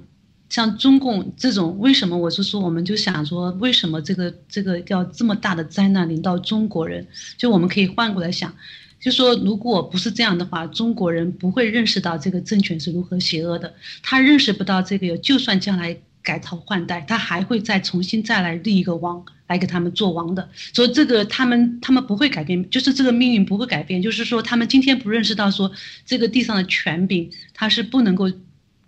[0.48, 7.06] 像中共这种，为什么我是说，我们就想说，为什么这个这个要这么大的灾难临到中国人？
[7.36, 8.52] 就我们可以换过来想，
[9.00, 15.96] 就说如果不是这样的话，中国人不会认识到这个政权是如何邪恶的，他认识不到这个，就算将来。
[16.22, 25.72] 改朝换代，他还会再重新再来立一个王来给他们做王的，所以这个他们他们不会改变，就是这个命运不会改变，就是说他们今天不认识到说
[26.04, 28.30] 这个地上的权柄他是不能够。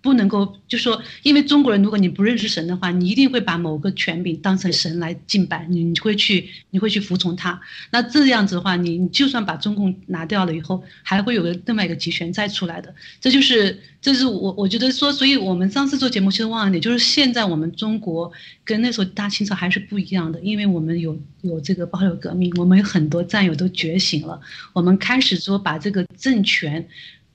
[0.03, 7.59] 不能够就说，因为中国人，如果你不认识神的话，你一定会把某个权柄当成神来敬拜，你你会去你会去服从他。
[7.93, 12.93] 那这样子的话，你你就算把中共拿掉了以后，还会有个另外一个集权再出来的。
[13.21, 18.33] 这就是这是我我觉得说，所以我们上次做节目其实忘了点，就是现在我们中国
[18.65, 24.41] 跟那时候大清朝还是不一样的，因为我们有有这个保有革命，我们有很多战友都觉醒了，
[24.73, 26.89] 我们开始说把这个政权。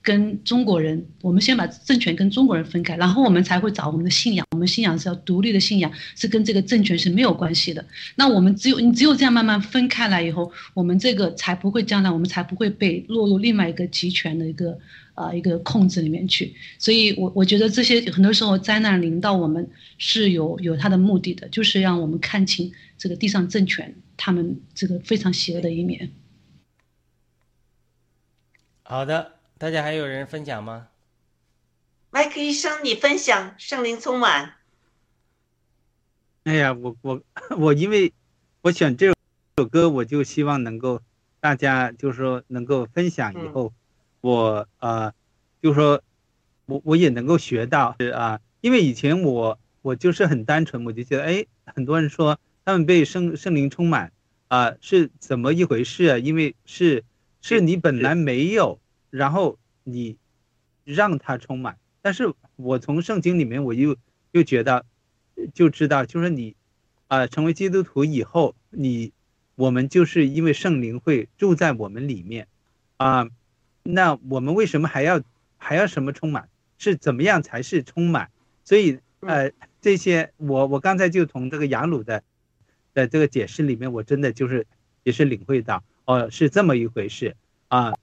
[0.08, 4.46] 跟中国人，我们先把政权跟中国人分开，然后我们才会找我们的信仰。
[4.52, 7.84] 我们信仰是要独立的信仰，是跟这个政权是没有关系的。
[8.16, 14.78] 那我们只有你只有这样慢慢分开来以后，我们这个才不会将来我们才不会被落入另外一个集权的一个
[15.12, 16.54] 啊一个控制里面去。
[16.78, 19.68] 所以，我我觉得这些很多时候灾难临到我们
[19.98, 26.10] 是有有它的目的的，就是让我们看清这个地上政权他们这个非常邪恶的一面。
[28.84, 29.37] 好的。
[29.58, 30.86] 大家还有人分享吗？
[32.10, 34.54] 麦克医生，你分享圣灵充满。
[36.44, 37.20] 哎呀，我我
[37.58, 38.12] 我，因为
[38.62, 39.12] 我选这
[39.56, 41.02] 首歌，我就希望能够
[41.40, 43.72] 大家就是说能够分享以后，
[44.20, 45.12] 我呃，
[45.60, 46.00] 就说
[46.66, 54.12] 我我也能够学到啊，因为以前我我就是很单纯，我就觉得哎，很多人说他们被圣圣灵充满
[54.46, 56.18] 啊，是怎么一回事啊？
[56.18, 57.02] 因为是
[57.40, 58.78] 是你本来没有。
[59.10, 60.16] 然后你
[60.84, 63.96] 让它充满，但是我从圣经里面我又
[64.32, 64.84] 又觉得
[65.54, 66.56] 就知道，就是你
[67.08, 69.12] 啊成为基督徒以后，你
[69.54, 72.46] 我们就是因为圣灵会住在我们里面
[72.96, 73.28] 啊，
[73.82, 75.22] 那我们为什么还要
[75.56, 76.48] 还要什么充满？
[76.78, 78.30] 是怎么样才是充满？
[78.64, 82.22] 所以呃这些我我刚才就从这个雅鲁的
[82.94, 84.66] 的这个解释里面，我真的就是
[85.02, 87.34] 也是领会到哦是这么一回事
[87.68, 87.94] 啊。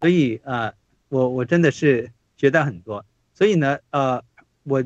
[0.00, 0.72] 所以啊，
[1.08, 3.04] 我我真的是学到很多。
[3.34, 4.22] 所以呢，呃，
[4.62, 4.84] 我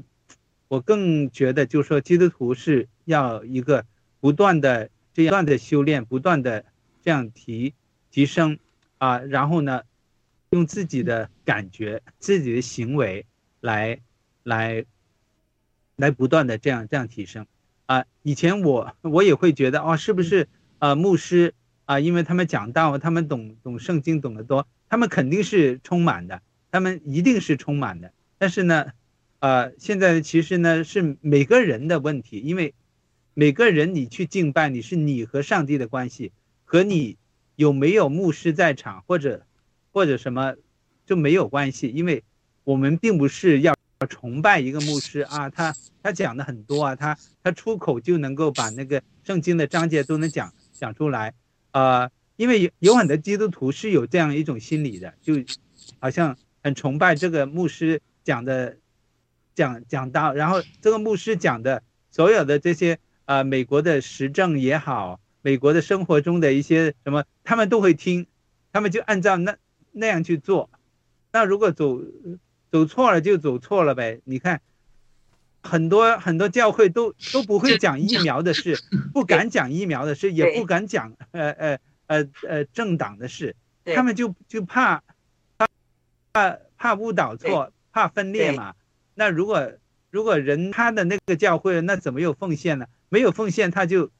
[0.68, 3.84] 我更觉得，就是说，基督徒是要一个
[4.20, 6.64] 不断的这样的修炼，不断的
[7.02, 7.74] 这样提
[8.10, 8.58] 提升
[8.98, 9.82] 啊，然后呢，
[10.50, 13.26] 用自己的感觉、自己的行为
[13.60, 14.00] 来
[14.42, 14.84] 来
[15.96, 17.46] 来不断的这样这样提升
[17.86, 18.04] 啊。
[18.22, 21.54] 以前我我也会觉得，哦，是不是啊，牧师
[21.84, 24.66] 啊，因为他们讲道，他们懂懂圣经，懂得多。
[24.94, 26.40] 他们肯定是充满的，
[26.70, 28.12] 他们一定是充满的。
[28.38, 28.92] 但是呢，
[29.40, 32.74] 呃，现在其实呢是每个人的问题，因为
[33.34, 36.30] 每个人你去敬拜，你是你和上帝的关系，
[36.62, 37.16] 和你
[37.56, 39.44] 有没有牧师在场或者
[39.90, 40.54] 或者什么
[41.04, 42.22] 就没有关系，因为
[42.62, 43.74] 我们并不是要
[44.08, 51.34] 崇拜一个牧师啊，他他讲的很多啊，他他出口就能够把那个圣经的章节都能讲讲出来，
[51.72, 52.08] 啊。
[52.36, 55.34] 因为有有很多基督徒是有这样一种心理的，就
[56.00, 58.76] 好像很崇拜这个牧师讲的
[59.54, 68.26] 讲讲到，然后这个牧师讲的所有的这些呃美国的时政也好，美国的生活中的一些什么，他们都会听，
[68.72, 69.56] 他们就按照那
[69.92, 70.70] 那样去做。
[71.30, 72.00] 那如果走
[72.72, 74.20] 走错了就走错了呗。
[74.24, 74.60] 你看
[75.62, 78.76] 很多很多教会都都不会讲疫苗的事，
[79.14, 81.78] 不敢讲疫苗的事，也不敢讲呃呃。
[82.06, 85.02] 呃呃，政党的事，他们就就怕
[85.56, 85.68] 怕
[86.32, 88.74] 怕怕误导错，怕分裂嘛。
[89.14, 89.72] 那如果
[90.10, 92.86] 如果人他的那个教会，那怎么有奉献呢？
[93.08, 94.10] 没有奉献，他就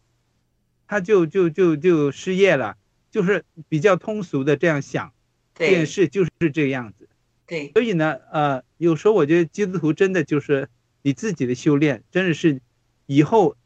[0.87, 2.77] 他就就就就失业了。
[3.11, 5.13] 就是比较通俗的这样想，
[5.55, 7.09] 这件事就是这样子。
[7.47, 10.69] 对，所以呢，呃，有时候我觉得基督徒真的就是
[11.03, 12.61] 你自己的修炼，真的是
[13.07, 13.57] 以后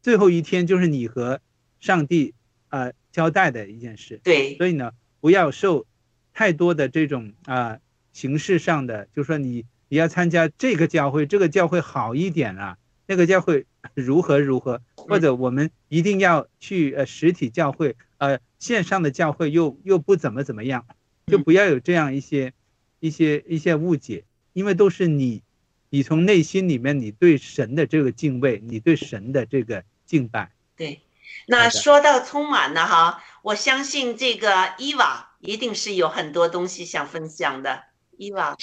[0.00, 1.40] 最后一天就是你和
[1.78, 2.32] 上帝
[2.70, 2.90] 啊。
[3.14, 5.86] 交代的一件事，对，所以呢，不要受
[6.32, 7.78] 太多的这种啊
[8.12, 12.76] 形式上的，就是说你你要参加这个教会，这个教会好一点啊，
[13.06, 20.84] 那个教会 如何如何，或者我们一定要去呃实体教会，呃线上的教会又又不怎么怎么样，
[21.28, 22.52] 就不要有这样一些
[22.98, 24.24] 一些一些误解，
[24.54, 25.44] 因为都是你
[25.88, 30.50] 你从内心里面你对神的这个敬畏，你对神的这个敬拜。
[30.76, 30.98] 对，
[31.46, 37.82] 那说到充满了哈，我相信这个伊娃一定是有很多东西想分享的，
[38.16, 38.56] 伊娃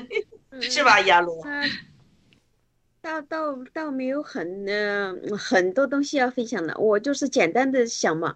[0.60, 1.00] 是吧？
[1.00, 1.42] 亚罗，
[3.00, 8.34] 倒倒倒没有很呃很多东西要分享的，我就是简单的想嘛，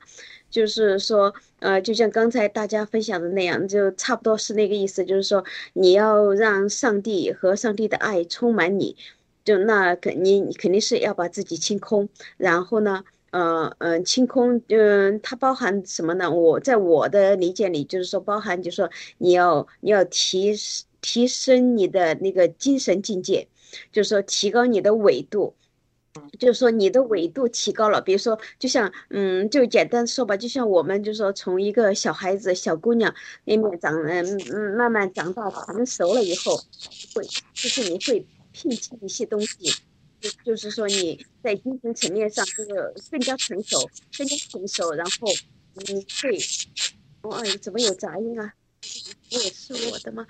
[0.48, 8.96] 就是说呃，就像刚才大家分享的那样，就差不多是那个意思，就是说你要让上帝和上帝的爱充满你，
[9.44, 13.04] 就那肯你你肯定是要把自己清空，然后呢。
[13.30, 16.30] 呃嗯，清空，嗯，它包含什么呢？
[16.30, 20.52] 我在我的理解里，就是说包含，就是说你要你要提
[21.00, 23.46] 提升你的那个精神境界，
[23.92, 25.54] 就是说提高你的纬度，
[26.40, 28.00] 就是说你的纬度提高了。
[28.00, 36.56] 比如说，就像嗯，就简单说吧，就像我们就是说从一个小孩子、小姑娘那面长，嗯嗯，慢慢长大成熟了以后，
[37.14, 37.24] 会
[37.54, 39.72] 就是你会摒弃一些东西。
[40.44, 45.28] 就是说你在精神层面上这个更加成熟，更加成熟，然后
[45.74, 46.38] 你会，
[47.30, 48.54] 哎，怎么有杂音啊？
[49.32, 50.26] 我也是我的吗？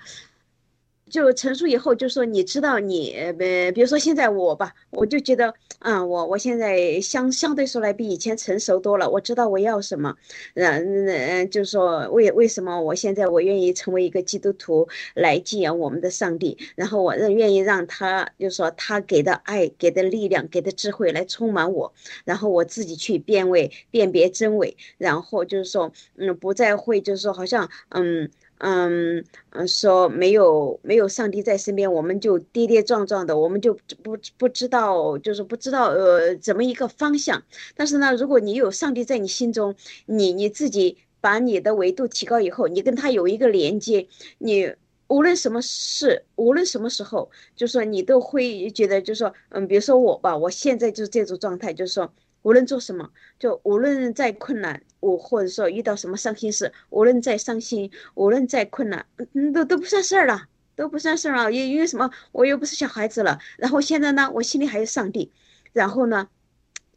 [1.11, 3.33] 就成熟以后，就说你知道你呃，
[3.73, 10.15] 比如说现在我吧，我就觉得，嗯，我我现在相相对说来比以前成熟多了，我知道我要什么，
[10.55, 21.93] 嗯嗯，就是说为为什么我现在我愿意成为一个基督徒来敬仰我们的上帝，然后我愿愿意让他，就是说他给的爱、给的力量、给的智慧来充满我，
[22.23, 28.31] 然后我自己去辨位、辨别真伪，然后就是说，嗯，不再会就是说好像，嗯。
[28.63, 33.73] 嗯嗯，说没有没有上帝在身边，我们就跌跌撞撞的，我们就
[34.03, 37.41] 不不知道，就是不知道呃怎么一个方向。
[37.75, 39.73] 但是呢，如果你有上帝在你心中，
[40.05, 44.07] 你你自己把你的维度提高以后，你跟他有一个连接，
[44.37, 44.71] 你
[45.07, 52.13] 无论什么事，无论什么时候，就说你都会觉得，就说嗯，比如说我吧，我现在就是这种状态，就是说。
[52.43, 53.09] 无论做什么，
[53.39, 61.51] 就无论再困难，我或者说遇到什么伤心事，无论再伤心，无论再困难，嗯，都都不算事儿了，都不算事儿了。
[61.51, 62.09] 因因为什么？
[62.31, 63.39] 我又不是小孩子了。
[63.57, 65.31] 然后现在呢，我心里还有上帝。
[65.73, 66.27] 然后呢？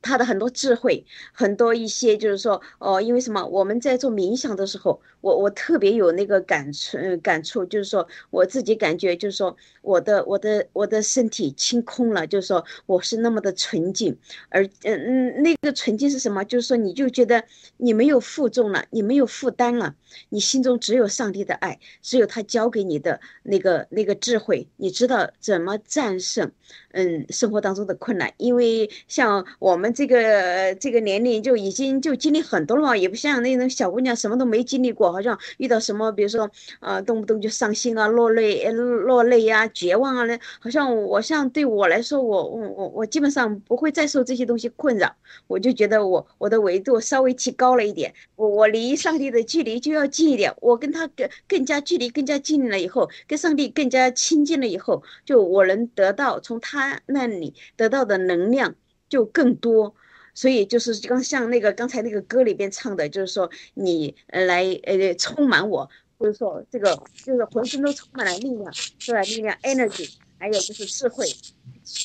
[0.06, 3.46] 他的很多智慧，很多一些就是说，哦，因为什么？
[3.46, 14.16] 我们在做冥想的时候，我我特别有那个感触，感触就是说，我自己感觉就是说，我的我的我的身体清空了，就是说我是那么的纯净，
[14.50, 14.92] 而嗯
[15.32, 16.44] 嗯，那个纯净是什么？
[16.44, 17.42] 就是说你就觉得
[17.78, 19.94] 你没有负重了，你没有负担了，
[20.28, 26.52] 你心中只有上帝的爱，只有他教给你的那个那个智慧，你知道怎么战胜
[26.92, 29.94] 嗯生活当中的困难，因为像我们。
[29.94, 36.50] 这个这个年龄就已经就经历很多了嘛，也不像那种小姑娘什么都没经历过，好像遇到什么，比如说
[36.80, 45.14] 啊，动不动就伤心啊、落泪、落泪呀、绝望啊，那好像我像对我来说，我我我我基本上不会再受这些东西困扰，
[45.46, 58.74] 我就觉得我我的维度稍微提高了一点，我我离上帝的距离就要近一点，我跟他更更加距离更加近了以后，跟上帝更加亲近了以后，就我能得到从他那里得到的能量。
[59.06, 59.94] 就更多，
[60.34, 65.88] 所以就是刚像那个刚才那个歌里边唱的，就是说你来呃充满我，
[66.18, 66.94] 或者说这个
[67.24, 69.22] 就是浑身都充满了力量，是吧？
[69.22, 71.26] 力量 energy，还有就是智慧。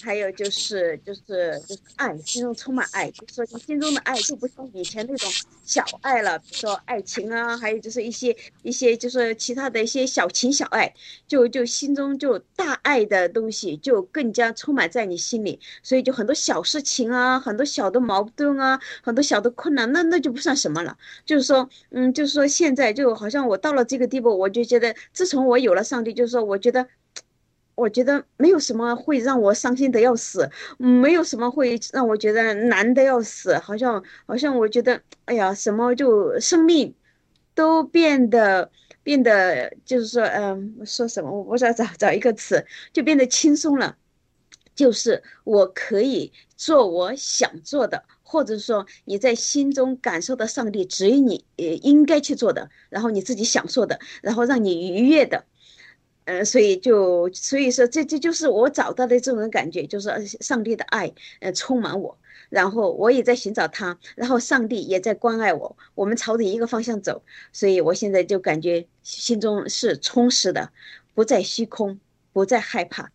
[0.03, 5.31] 还有就是就是就是爱，心中充满爱，就是说你心中的爱就不像以前那种
[5.63, 10.93] 小爱了，比如说爱情啊，还有就是一些一些就是其他的一些小情小爱，
[11.27, 20.97] 就就心中就大爱的东西就更加充满在你心里，所以就很多小事情啊，很多小的矛盾啊，很多小的困难，那那就不算什么了。
[21.25, 26.85] 就是说，嗯，就是说现在就好像我到了这个地步，我就觉得自从我有了上帝，就是说我觉得。
[27.79, 36.93] 我觉得没有什么会让我伤心的要死，没有什么会让我觉得难的要死，好像好像我觉得，哎呀，什么就生命
[37.55, 38.69] 都变得
[39.01, 43.95] 变得就是说，嗯，说什么我不知道找找一个词，就变得轻松了，
[44.75, 55.45] 就是我可以做我想做的，或者说你在心中感受到上帝指引你呃应该去做的，然后你自己想做的，然后让你愉悦的。
[56.29, 62.15] 呃，所以就所以说，这这就是我找到的这种感觉，就是上帝的爱，呃，充满我，
[62.49, 70.71] 然后我也在寻找他，然后上帝也在关爱我，我们朝着一个方向走，所以我现在就感觉心中是充实的，
[71.15, 71.99] 不再虚空，
[72.31, 73.11] 不再害怕。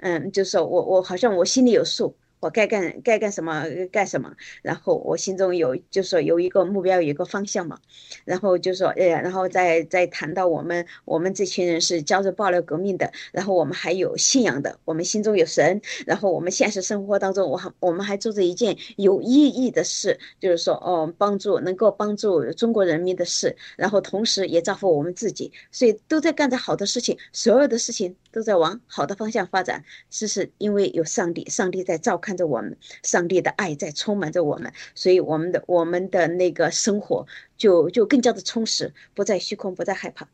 [0.00, 2.14] 嗯，就是我我好像我心里有数。
[2.40, 4.32] 我该干该干什么干什么，
[4.62, 7.78] 然后我心中有就是说有一个目标，有一个方向嘛，
[8.24, 32.16] 然后就说，哎，然后再再谈到我们我们这群人是加入爆料革命的，然后我们还有信仰的，我们心中有神，然后我们现实生活当中，我还我们还做着一件有意义的事，就是说，哦，帮助能够帮助中国人民的事，然后同时也造福我们自己，所以都在干着好的事情，所有的事情都在往好的方向发展，这是因为有上帝，上帝在照。
[32.16, 40.28] 看着我们，上帝的爱在充满着我们，所以我们的我们的那个生活就就更加的充实，不再虚空，不再害怕，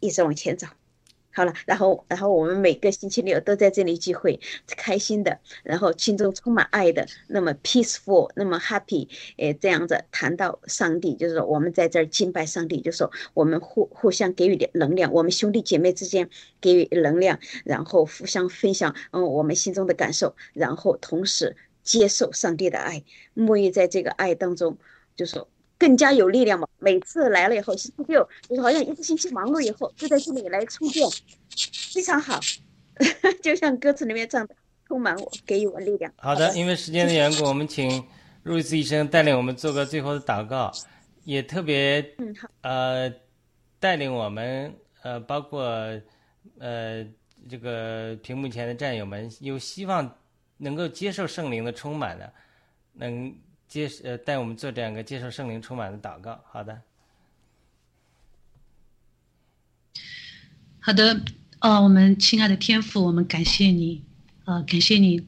[0.00, 0.66] 一直往前走。
[1.36, 9.06] 好了，然后然后我们每个星期六都在这里聚会，开心的，然后心中充满爱的，那么 peaceful，那么 happy，
[9.36, 23.04] 诶，这样子谈到上帝，就是说我们在这儿敬拜上帝，就是说我们互互相给予点能量，我们兄弟姐妹之间给予能量，然后互相分享，嗯，我们心中的感受，然后同时接受上帝的爱，
[23.34, 24.78] 沐浴在这个爱当中，
[25.14, 25.46] 就说。
[25.78, 26.66] 更加有力量嘛！
[26.78, 31.06] 每次来了以后，星期六就是好像一个星期忙碌以后，就在这里来充电，
[31.92, 32.40] 非常好。
[33.42, 34.56] 就像歌词里面唱的，
[34.88, 36.10] 充满我，给予我力量。
[36.16, 38.02] 好的，因为时间的缘故，我们请
[38.44, 40.72] 路易斯医生带领我们做个最后的祷告，
[41.24, 43.12] 也特别嗯好呃
[43.78, 45.62] 带领我们呃包括
[46.58, 47.06] 呃
[47.50, 50.10] 这个屏幕前的战友们，有希望
[50.56, 52.32] 能够接受圣灵的充满的，
[52.94, 53.34] 能。
[53.76, 56.42] 接呃，带我们做这样一个接受圣灵充满的祷告。
[56.50, 56.80] 好的，
[60.80, 61.20] 好的，
[61.58, 64.02] 呃，我们亲爱的天父，我们感谢你，
[64.46, 65.26] 呃，感谢你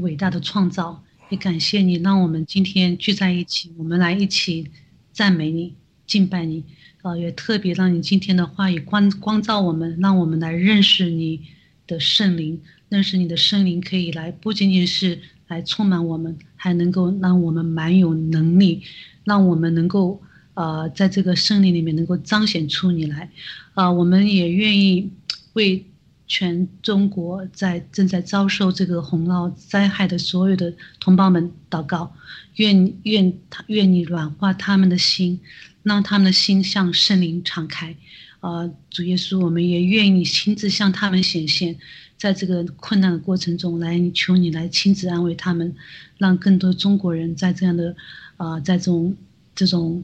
[0.00, 4.70] 伟大的创造，也感谢你让我们今天聚在一起，我们来一起
[5.14, 5.74] 赞美你、
[6.06, 6.62] 敬拜你，
[7.00, 11.48] 呃，也特别让你今天的话语光光照我们，让我们来认识你
[11.86, 15.22] 的圣灵，认识你的圣灵可以来，不仅仅是。
[15.48, 18.82] 来充满我们，还能够让我们蛮有能力，
[19.24, 20.22] 让我们能够
[20.54, 23.30] 呃在这个胜利里面能够彰显出你来，
[23.74, 25.10] 啊，我们也愿意
[25.54, 25.84] 为
[26.26, 32.14] 全中国在正在遭受这个洪涝灾害的所有的同胞们祷告，
[32.56, 35.40] 愿愿他愿你软化他们的心，
[35.82, 37.96] 让他们的心向圣灵敞开，
[38.40, 41.76] 啊，主耶稣，我们也愿意亲自向他们显现。
[42.18, 45.72] 在这个困难的过程中，来求你来亲自安慰他们，
[46.18, 47.94] 让更多中国人在这样的，
[48.36, 49.16] 啊，在这种
[49.54, 50.02] 这种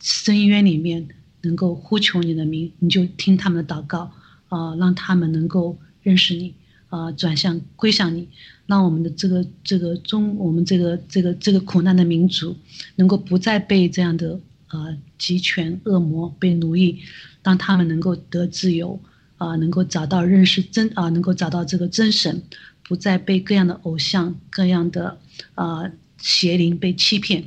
[0.00, 1.06] 深渊里面
[1.42, 4.10] 能够呼求你的名，你就听他们的祷告，
[4.48, 6.54] 啊，让他们能够认识你，
[6.88, 8.26] 啊，转向归向你，
[8.64, 12.56] 让我们的这个这个中，我们这个这个这个苦难的民族，
[12.96, 17.00] 能够不再被这样的呃集权恶魔被奴役，
[17.42, 18.98] 让他们能够得自由。
[19.42, 22.40] 啊，能够找到认识真啊，能够找到这个真神，
[22.84, 25.18] 不再被各样的偶像、各样的
[25.56, 27.42] 啊邪灵被欺骗。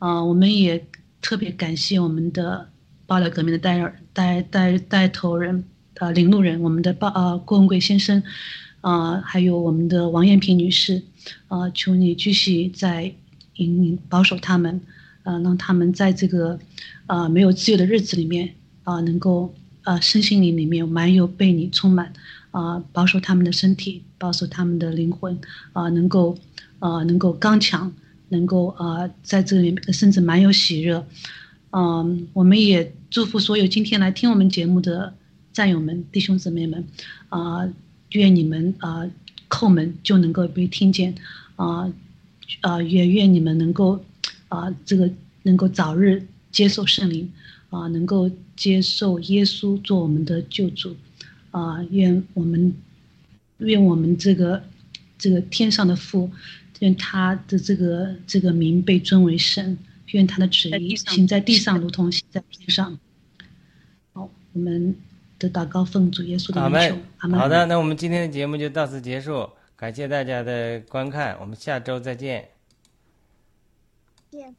[0.00, 0.84] 啊，我们也
[1.22, 2.68] 特别感谢我们的
[3.06, 5.62] 爆料革命的带带带带头人
[5.98, 8.20] 啊领路人，我们的报啊郭文贵先生
[8.80, 11.00] 啊，还有我们的王艳萍女士
[11.46, 13.14] 啊，求你继续在
[13.58, 14.80] 引领保守他们，
[15.22, 16.58] 啊，让他们在这个
[17.06, 19.54] 啊没有自由的日子里面啊能够。
[19.88, 22.12] 啊，身心灵里面蛮有被你充满，
[22.50, 25.38] 啊，保守他们的身体，保守他们的灵魂，
[25.72, 26.36] 啊，能够，
[26.78, 27.90] 啊，能够刚强，
[28.28, 31.06] 能够啊，在这里甚至蛮有喜热，
[31.70, 35.14] 嗯，我们也祝福所有今天来听我们节目的
[35.54, 36.84] 战友们、弟兄姊妹们，
[37.30, 37.66] 啊，
[38.12, 39.08] 愿你们啊
[39.48, 41.14] 叩门就能够被听见，
[41.56, 41.90] 啊，
[42.60, 44.04] 啊，也愿你们能够，
[44.48, 45.08] 啊，这个
[45.44, 47.32] 能够早日接受圣灵。
[47.70, 50.96] 啊，能够接受耶稣做我们的救主，
[51.50, 52.74] 啊，愿我们，
[53.58, 54.62] 愿我们这个
[55.18, 56.30] 这个天上的父，
[56.80, 59.76] 愿他的这个这个名被尊为神，
[60.12, 62.98] 愿他的旨意行在地上，如同行在天上。
[64.12, 64.96] 好，我们
[65.38, 67.38] 的祷告奉主耶稣的名求，阿门。
[67.38, 72.48] 好的，那我们今天的节目就到此结束，感谢大家的观看，我们下周再见。
[74.30, 74.54] 见。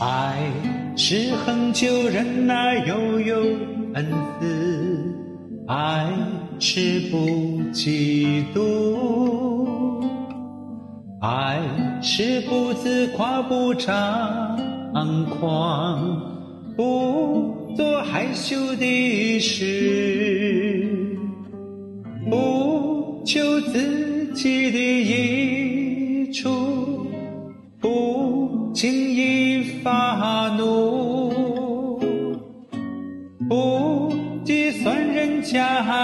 [0.00, 0.38] 爱
[0.96, 3.40] 是恒久忍耐又有
[3.94, 4.06] 恩
[4.38, 5.12] 慈，
[5.66, 6.06] 爱
[6.60, 7.16] 是不
[7.72, 10.04] 嫉妒，
[11.20, 11.60] 爱
[12.00, 14.56] 是不自夸不张
[15.40, 16.20] 狂，
[16.76, 21.18] 不做害羞的事，
[22.30, 25.37] 不求自己的益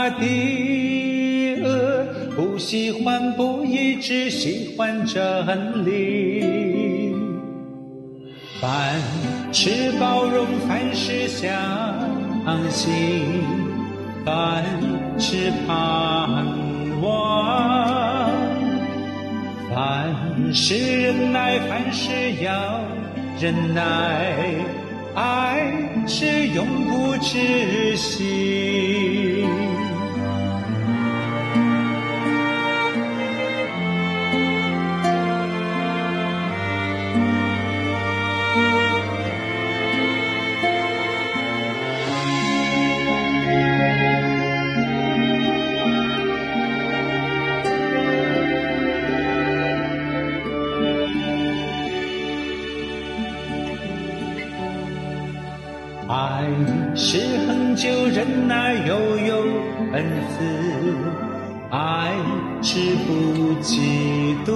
[0.04, 2.06] 家的恶，
[2.36, 7.14] 不喜欢不义，只喜欢真理。
[8.60, 9.00] 凡
[9.50, 11.50] 事包容，凡事相
[12.70, 12.92] 信，
[14.26, 14.62] 凡
[15.18, 16.44] 事盼
[17.00, 18.30] 望，
[19.70, 22.10] 凡事忍耐，凡事
[22.42, 22.80] 要
[23.40, 24.34] 忍耐，
[25.14, 25.72] 爱
[26.06, 29.23] 是永不止息。
[58.74, 59.36] 忍耐，又有
[59.92, 60.42] 恩慈；
[61.70, 62.12] 爱
[62.62, 64.50] 是不嫉妒，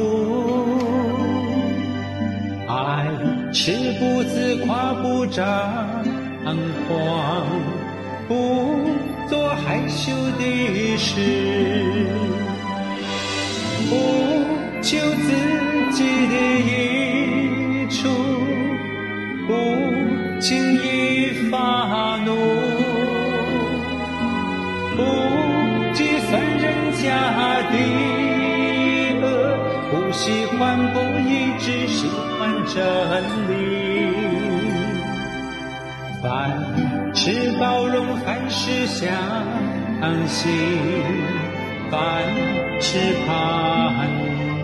[2.66, 3.07] 爱
[3.53, 5.45] 是不自夸不张
[6.89, 7.47] 狂，
[8.27, 8.32] 不
[9.28, 11.20] 做害羞的事，
[13.89, 13.93] 不
[14.82, 15.28] 求自
[15.93, 16.35] 己的
[16.66, 18.09] 益处。
[19.47, 19.53] 不
[20.40, 21.88] 轻易发
[30.59, 32.09] 欢不义，只喜
[32.39, 32.74] 欢真
[33.48, 33.52] 理。
[36.20, 36.51] 凡
[37.14, 39.09] 事包容，凡事相
[40.26, 40.51] 信，
[41.90, 42.01] 凡
[42.80, 43.30] 事盼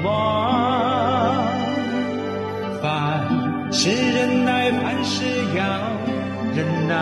[0.03, 1.47] 望，
[2.83, 2.91] 凡
[3.73, 5.25] 事忍耐，凡事
[5.57, 5.63] 要
[6.57, 6.95] 忍耐，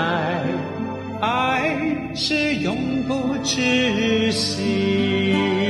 [1.22, 1.74] 爱
[2.14, 5.61] 是永不止息。